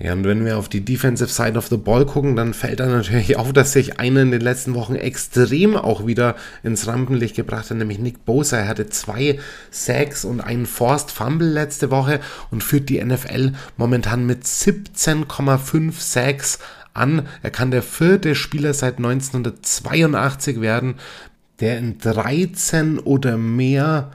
[0.00, 2.92] Ja, und wenn wir auf die Defensive Side of the Ball gucken, dann fällt dann
[2.92, 7.68] natürlich auf, dass sich einer in den letzten Wochen extrem auch wieder ins Rampenlicht gebracht
[7.68, 8.58] hat, nämlich Nick Bosa.
[8.58, 9.40] Er hatte zwei
[9.72, 12.20] Sacks und einen Forced Fumble letzte Woche
[12.52, 16.60] und führt die NFL momentan mit 17,5 Sacks
[16.94, 17.26] an.
[17.42, 20.94] Er kann der vierte Spieler seit 1982 werden,
[21.60, 24.10] der in 13 oder mehr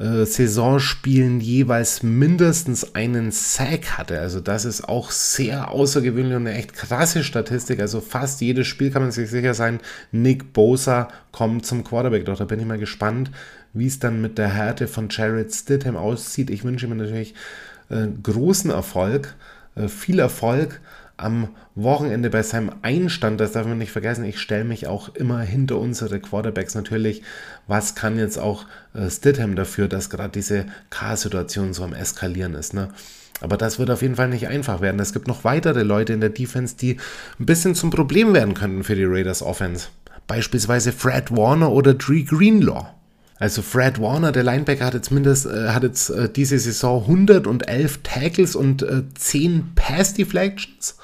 [0.00, 4.18] äh, Saisonspielen jeweils mindestens einen Sack hatte.
[4.18, 7.80] Also das ist auch sehr außergewöhnlich und eine echt krasse Statistik.
[7.80, 9.78] Also fast jedes Spiel kann man sich sicher sein,
[10.10, 12.24] Nick Bosa kommt zum Quarterback.
[12.24, 13.30] Doch da bin ich mal gespannt,
[13.74, 16.48] wie es dann mit der Härte von Jared Stidham aussieht.
[16.48, 17.34] Ich wünsche ihm natürlich
[17.90, 19.34] äh, großen Erfolg,
[19.74, 20.80] äh, viel Erfolg
[21.20, 25.40] am Wochenende bei seinem Einstand, das darf man nicht vergessen, ich stelle mich auch immer
[25.40, 27.22] hinter unsere Quarterbacks natürlich.
[27.66, 28.64] Was kann jetzt auch
[28.94, 32.88] äh, Stidham dafür, dass gerade diese K-Situation so am Eskalieren ist, ne?
[33.42, 35.00] Aber das wird auf jeden Fall nicht einfach werden.
[35.00, 36.98] Es gibt noch weitere Leute in der Defense, die
[37.38, 39.86] ein bisschen zum Problem werden könnten für die Raiders Offense.
[40.26, 42.88] Beispielsweise Fred Warner oder Dree Greenlaw.
[43.40, 48.00] Also Fred Warner, der Linebacker, hat jetzt mindest, äh, hat jetzt äh, diese Saison 111
[48.02, 50.96] Tackles und äh, 10 Pass Deflections.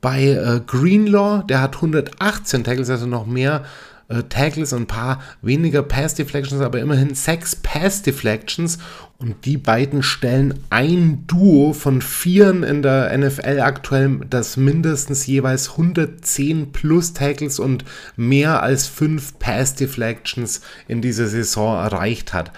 [0.00, 3.64] Bei äh, Greenlaw, der hat 118 Tackles, also noch mehr
[4.10, 8.78] äh, Tackles und ein paar weniger Pass Deflections, aber immerhin sechs Pass Deflections.
[9.18, 15.72] Und die beiden stellen ein Duo von Vieren in der NFL aktuell, das mindestens jeweils
[15.72, 17.84] 110 plus Tackles und
[18.16, 22.50] mehr als fünf Pass Deflections in dieser Saison erreicht hat.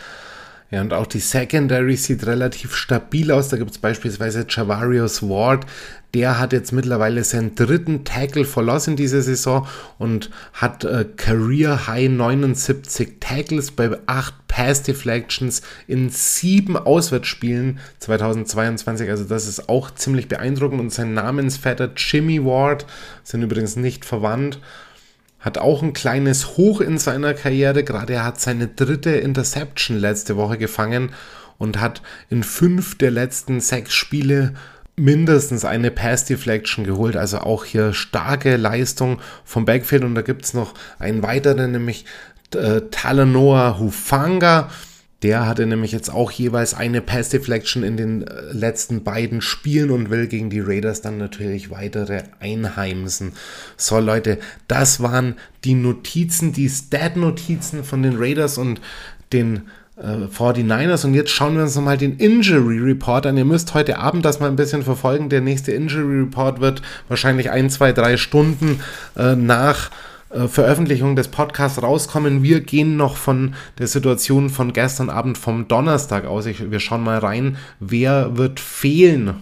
[0.70, 3.50] Ja, und auch die Secondary sieht relativ stabil aus.
[3.50, 5.66] Da gibt es beispielsweise Javarius Ward,
[6.14, 9.66] der hat jetzt mittlerweile seinen dritten Tackle verlassen in dieser Saison
[9.98, 19.08] und hat äh, Career High 79 Tackles bei 8 Pass Deflections in sieben Auswärtsspielen 2022.
[19.08, 22.84] Also das ist auch ziemlich beeindruckend und sein Namensvetter Jimmy Ward
[23.24, 24.58] sind übrigens nicht verwandt
[25.42, 27.82] hat auch ein kleines Hoch in seiner Karriere.
[27.82, 31.10] Gerade er hat seine dritte Interception letzte Woche gefangen
[31.58, 32.00] und hat
[32.30, 34.54] in fünf der letzten sechs Spiele
[34.96, 37.16] mindestens eine Pass Deflection geholt.
[37.16, 40.04] Also auch hier starke Leistung vom Backfield.
[40.04, 42.04] Und da gibt es noch einen weiteren, nämlich
[42.54, 44.68] äh, Talanoa Hufanga.
[45.22, 49.90] Der hatte nämlich jetzt auch jeweils eine Pass Deflection in den äh, letzten beiden Spielen
[49.90, 53.32] und will gegen die Raiders dann natürlich weitere einheimsen.
[53.76, 58.80] So Leute, das waren die Notizen, die Stat-Notizen von den Raiders und
[59.32, 59.68] den
[60.02, 61.06] äh, 49ers.
[61.06, 63.36] Und jetzt schauen wir uns nochmal den Injury Report an.
[63.36, 65.28] Ihr müsst heute Abend das mal ein bisschen verfolgen.
[65.28, 68.80] Der nächste Injury Report wird wahrscheinlich ein, zwei, drei Stunden
[69.16, 69.90] äh, nach
[70.30, 72.42] äh, Veröffentlichung des Podcasts rauskommen.
[72.42, 76.46] Wir gehen noch von der Situation von gestern Abend vom Donnerstag aus.
[76.46, 79.34] Ich, wir schauen mal rein, wer wird fehlen.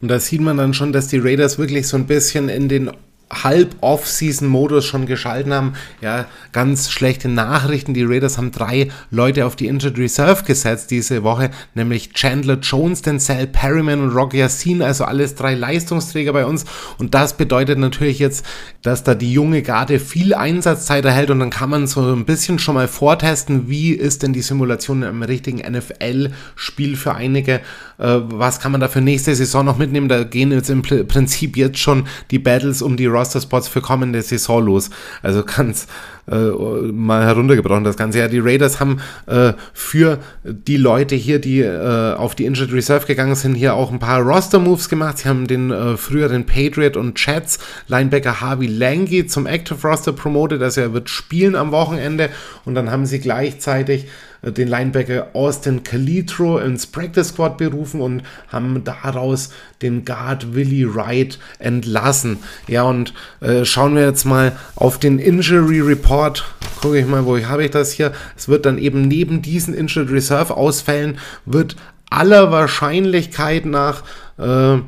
[0.00, 2.90] Und da sieht man dann schon, dass die Raiders wirklich so ein bisschen in den
[3.30, 5.74] halb Off-Season-Modus schon geschalten haben.
[6.00, 7.94] Ja, ganz schlechte Nachrichten.
[7.94, 13.02] Die Raiders haben drei Leute auf die Injured Reserve gesetzt diese Woche, nämlich Chandler Jones,
[13.02, 16.64] Denzel Perryman und Rocky Yassin, also alles drei Leistungsträger bei uns.
[16.98, 18.44] Und das bedeutet natürlich jetzt,
[18.82, 22.58] dass da die junge Garde viel Einsatzzeit erhält und dann kann man so ein bisschen
[22.58, 27.60] schon mal vortesten, wie ist denn die Simulation im richtigen NFL-Spiel für einige.
[27.98, 30.08] Äh, was kann man da für nächste Saison noch mitnehmen?
[30.08, 34.64] Da gehen jetzt im Prinzip jetzt schon die Battles um die Roster-Spots für kommende Saison
[34.64, 34.90] los.
[35.22, 35.86] Also ganz
[36.30, 38.18] äh, mal heruntergebrochen das Ganze.
[38.18, 43.06] Ja, die Raiders haben äh, für die Leute hier, die äh, auf die Injured Reserve
[43.06, 45.18] gegangen sind, hier auch ein paar Roster-Moves gemacht.
[45.18, 47.58] Sie haben den äh, früheren Patriot und Chats
[47.88, 52.30] Linebacker Harvey Lange zum Active Roster promoted, also er wird spielen am Wochenende
[52.64, 54.06] und dann haben sie gleichzeitig
[54.42, 59.50] den Linebacker Austin Calitro ins Practice Squad berufen und haben daraus
[59.82, 62.38] den Guard Willie Wright entlassen.
[62.66, 66.44] Ja, und äh, schauen wir jetzt mal auf den Injury Report.
[66.80, 68.12] Gucke ich mal, wo habe ich das hier?
[68.36, 71.76] Es wird dann eben neben diesen Injured Reserve Ausfällen wird
[72.10, 74.02] aller Wahrscheinlichkeit nach
[74.38, 74.78] äh,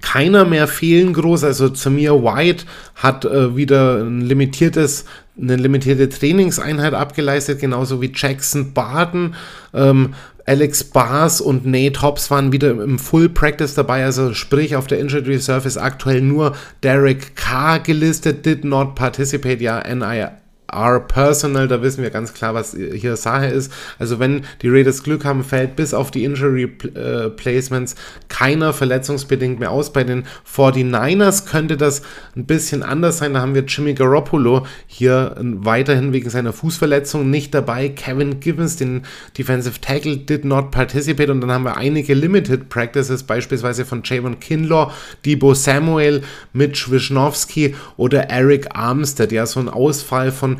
[0.00, 1.44] keiner mehr fehlen groß.
[1.44, 2.64] Also Zamir White
[2.94, 5.04] hat äh, wieder ein limitiertes
[5.40, 9.34] eine limitierte Trainingseinheit abgeleistet, genauso wie Jackson Barton.
[9.72, 10.14] Ähm,
[10.46, 14.98] Alex Bars und Nate Hobbs waren wieder im Full Practice dabei, also sprich auf der
[14.98, 20.32] Injured Reserve ist aktuell nur Derek Carr gelistet, did not participate, ja, NIR
[20.72, 23.72] are personal, da wissen wir ganz klar, was hier Sache ist.
[23.98, 26.64] Also wenn die Raiders Glück haben, fällt bis auf die Injury
[26.94, 27.94] äh, Placements
[28.28, 29.92] keiner verletzungsbedingt mehr aus.
[29.92, 32.02] Bei den 49ers könnte das
[32.36, 33.34] ein bisschen anders sein.
[33.34, 37.88] Da haben wir Jimmy Garoppolo hier weiterhin wegen seiner Fußverletzung nicht dabei.
[37.88, 39.02] Kevin Gibbons, den
[39.36, 41.30] Defensive Tackle, did not participate.
[41.30, 44.92] Und dann haben wir einige Limited Practices, beispielsweise von Javon Kinlaw,
[45.24, 49.32] Debo Samuel, Mitch Wisnowski oder Eric Armstead.
[49.32, 50.59] Ja, so ein Ausfall von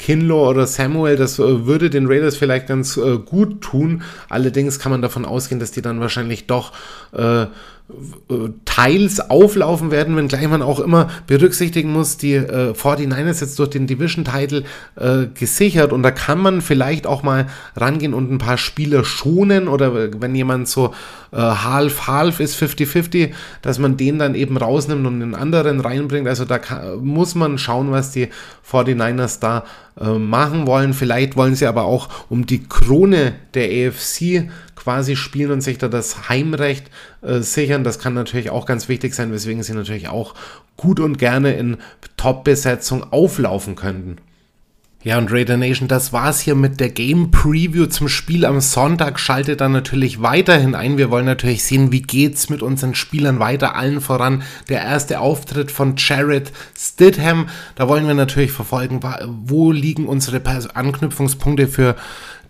[0.00, 4.02] Kinlaw oder Samuel, das äh, würde den Raiders vielleicht ganz äh, gut tun.
[4.28, 6.72] Allerdings kann man davon ausgehen, dass die dann wahrscheinlich doch
[7.12, 7.46] äh,
[8.64, 13.86] teils auflaufen werden, wenngleich man auch immer berücksichtigen muss, die äh, 49ers jetzt durch den
[13.86, 14.64] Division-Title
[14.96, 17.46] äh, gesichert und da kann man vielleicht auch mal
[17.76, 20.94] rangehen und ein paar Spieler schonen oder wenn jemand so
[21.32, 23.32] äh, half-half ist, 50-50,
[23.62, 26.28] dass man den dann eben rausnimmt und den anderen reinbringt.
[26.28, 28.28] Also da kann, muss man schauen, was die
[28.70, 29.64] 49ers da
[29.98, 30.94] äh, machen wollen.
[30.94, 35.88] Vielleicht wollen sie aber auch um die Krone der AFC quasi spielen und sich da
[35.88, 36.90] das Heimrecht
[37.22, 37.84] äh, sichern.
[37.84, 40.34] Das kann natürlich auch ganz wichtig sein, weswegen sie natürlich auch
[40.76, 41.76] gut und gerne in
[42.16, 44.16] Top-Besetzung auflaufen könnten.
[45.02, 49.18] Ja, und Raider Nation, das war's hier mit der Game Preview zum Spiel am Sonntag.
[49.18, 50.98] Schaltet dann natürlich weiterhin ein.
[50.98, 53.74] Wir wollen natürlich sehen, wie geht's mit unseren Spielern weiter.
[53.76, 57.48] Allen voran der erste Auftritt von Jared Stidham.
[57.76, 59.00] Da wollen wir natürlich verfolgen,
[59.46, 60.42] wo liegen unsere
[60.74, 61.96] Anknüpfungspunkte für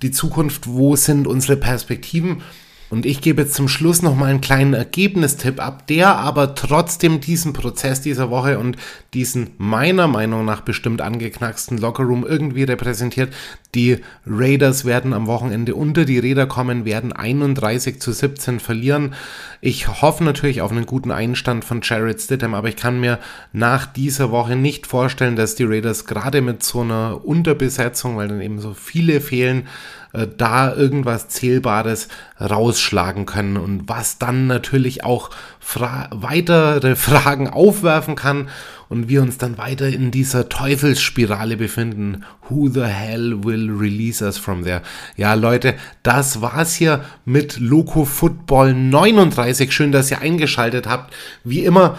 [0.03, 2.43] die Zukunft, wo sind unsere Perspektiven.
[2.91, 7.21] Und ich gebe jetzt zum Schluss noch mal einen kleinen Ergebnistipp ab, der aber trotzdem
[7.21, 8.77] diesen Prozess dieser Woche und
[9.15, 13.33] diesen meiner Meinung nach bestimmt angeknacksten Lockerroom irgendwie repräsentiert.
[13.77, 19.15] Die Raiders werden am Wochenende unter die Räder kommen, werden 31 zu 17 verlieren.
[19.61, 23.21] Ich hoffe natürlich auf einen guten Einstand von Jared Stidham, aber ich kann mir
[23.53, 28.41] nach dieser Woche nicht vorstellen, dass die Raiders gerade mit so einer Unterbesetzung, weil dann
[28.41, 29.69] eben so viele fehlen,
[30.13, 32.09] äh, da irgendwas Zählbares
[32.41, 35.31] rausschlagen können und was dann natürlich auch
[35.61, 38.49] fra weitere Fragen aufwerfen kann
[38.89, 42.25] und wir uns dann weiter in dieser Teufelsspirale befinden.
[42.49, 44.83] Who the hell will release us from there?
[45.17, 49.73] Ja, Leute, das war's hier mit Loco Football 39.
[49.73, 51.15] Schön, dass ihr eingeschaltet habt.
[51.45, 51.97] Wie immer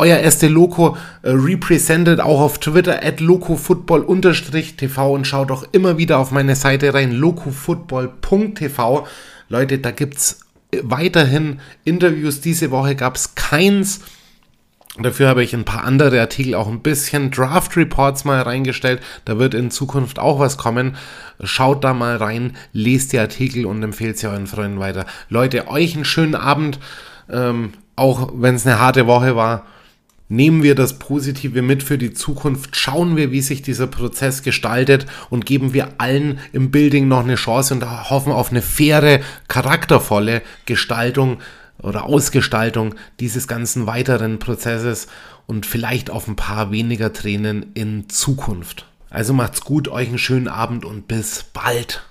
[0.00, 6.18] euer erste Loco äh, represented auch auf Twitter at locofootball-tv und schaut auch immer wieder
[6.18, 9.06] auf meine Seite rein, locofootball.tv.
[9.48, 10.40] Leute, da gibt's
[10.82, 12.40] weiterhin Interviews.
[12.40, 14.00] Diese Woche gab's keins
[14.98, 19.00] Dafür habe ich ein paar andere Artikel, auch ein bisschen Draft Reports mal reingestellt.
[19.24, 20.96] Da wird in Zukunft auch was kommen.
[21.44, 25.06] Schaut da mal rein, lest die Artikel und empfehlt sie euren Freunden weiter.
[25.28, 26.80] Leute, euch einen schönen Abend,
[27.30, 29.64] ähm, auch wenn es eine harte Woche war.
[30.32, 35.06] Nehmen wir das Positive mit für die Zukunft, schauen wir, wie sich dieser Prozess gestaltet
[35.28, 39.18] und geben wir allen im Building noch eine Chance und hoffen auf eine faire,
[39.48, 41.38] charaktervolle Gestaltung
[41.82, 45.08] oder Ausgestaltung dieses ganzen weiteren Prozesses
[45.46, 48.86] und vielleicht auf ein paar weniger Tränen in Zukunft.
[49.10, 52.04] Also macht's gut, euch einen schönen Abend und bis bald.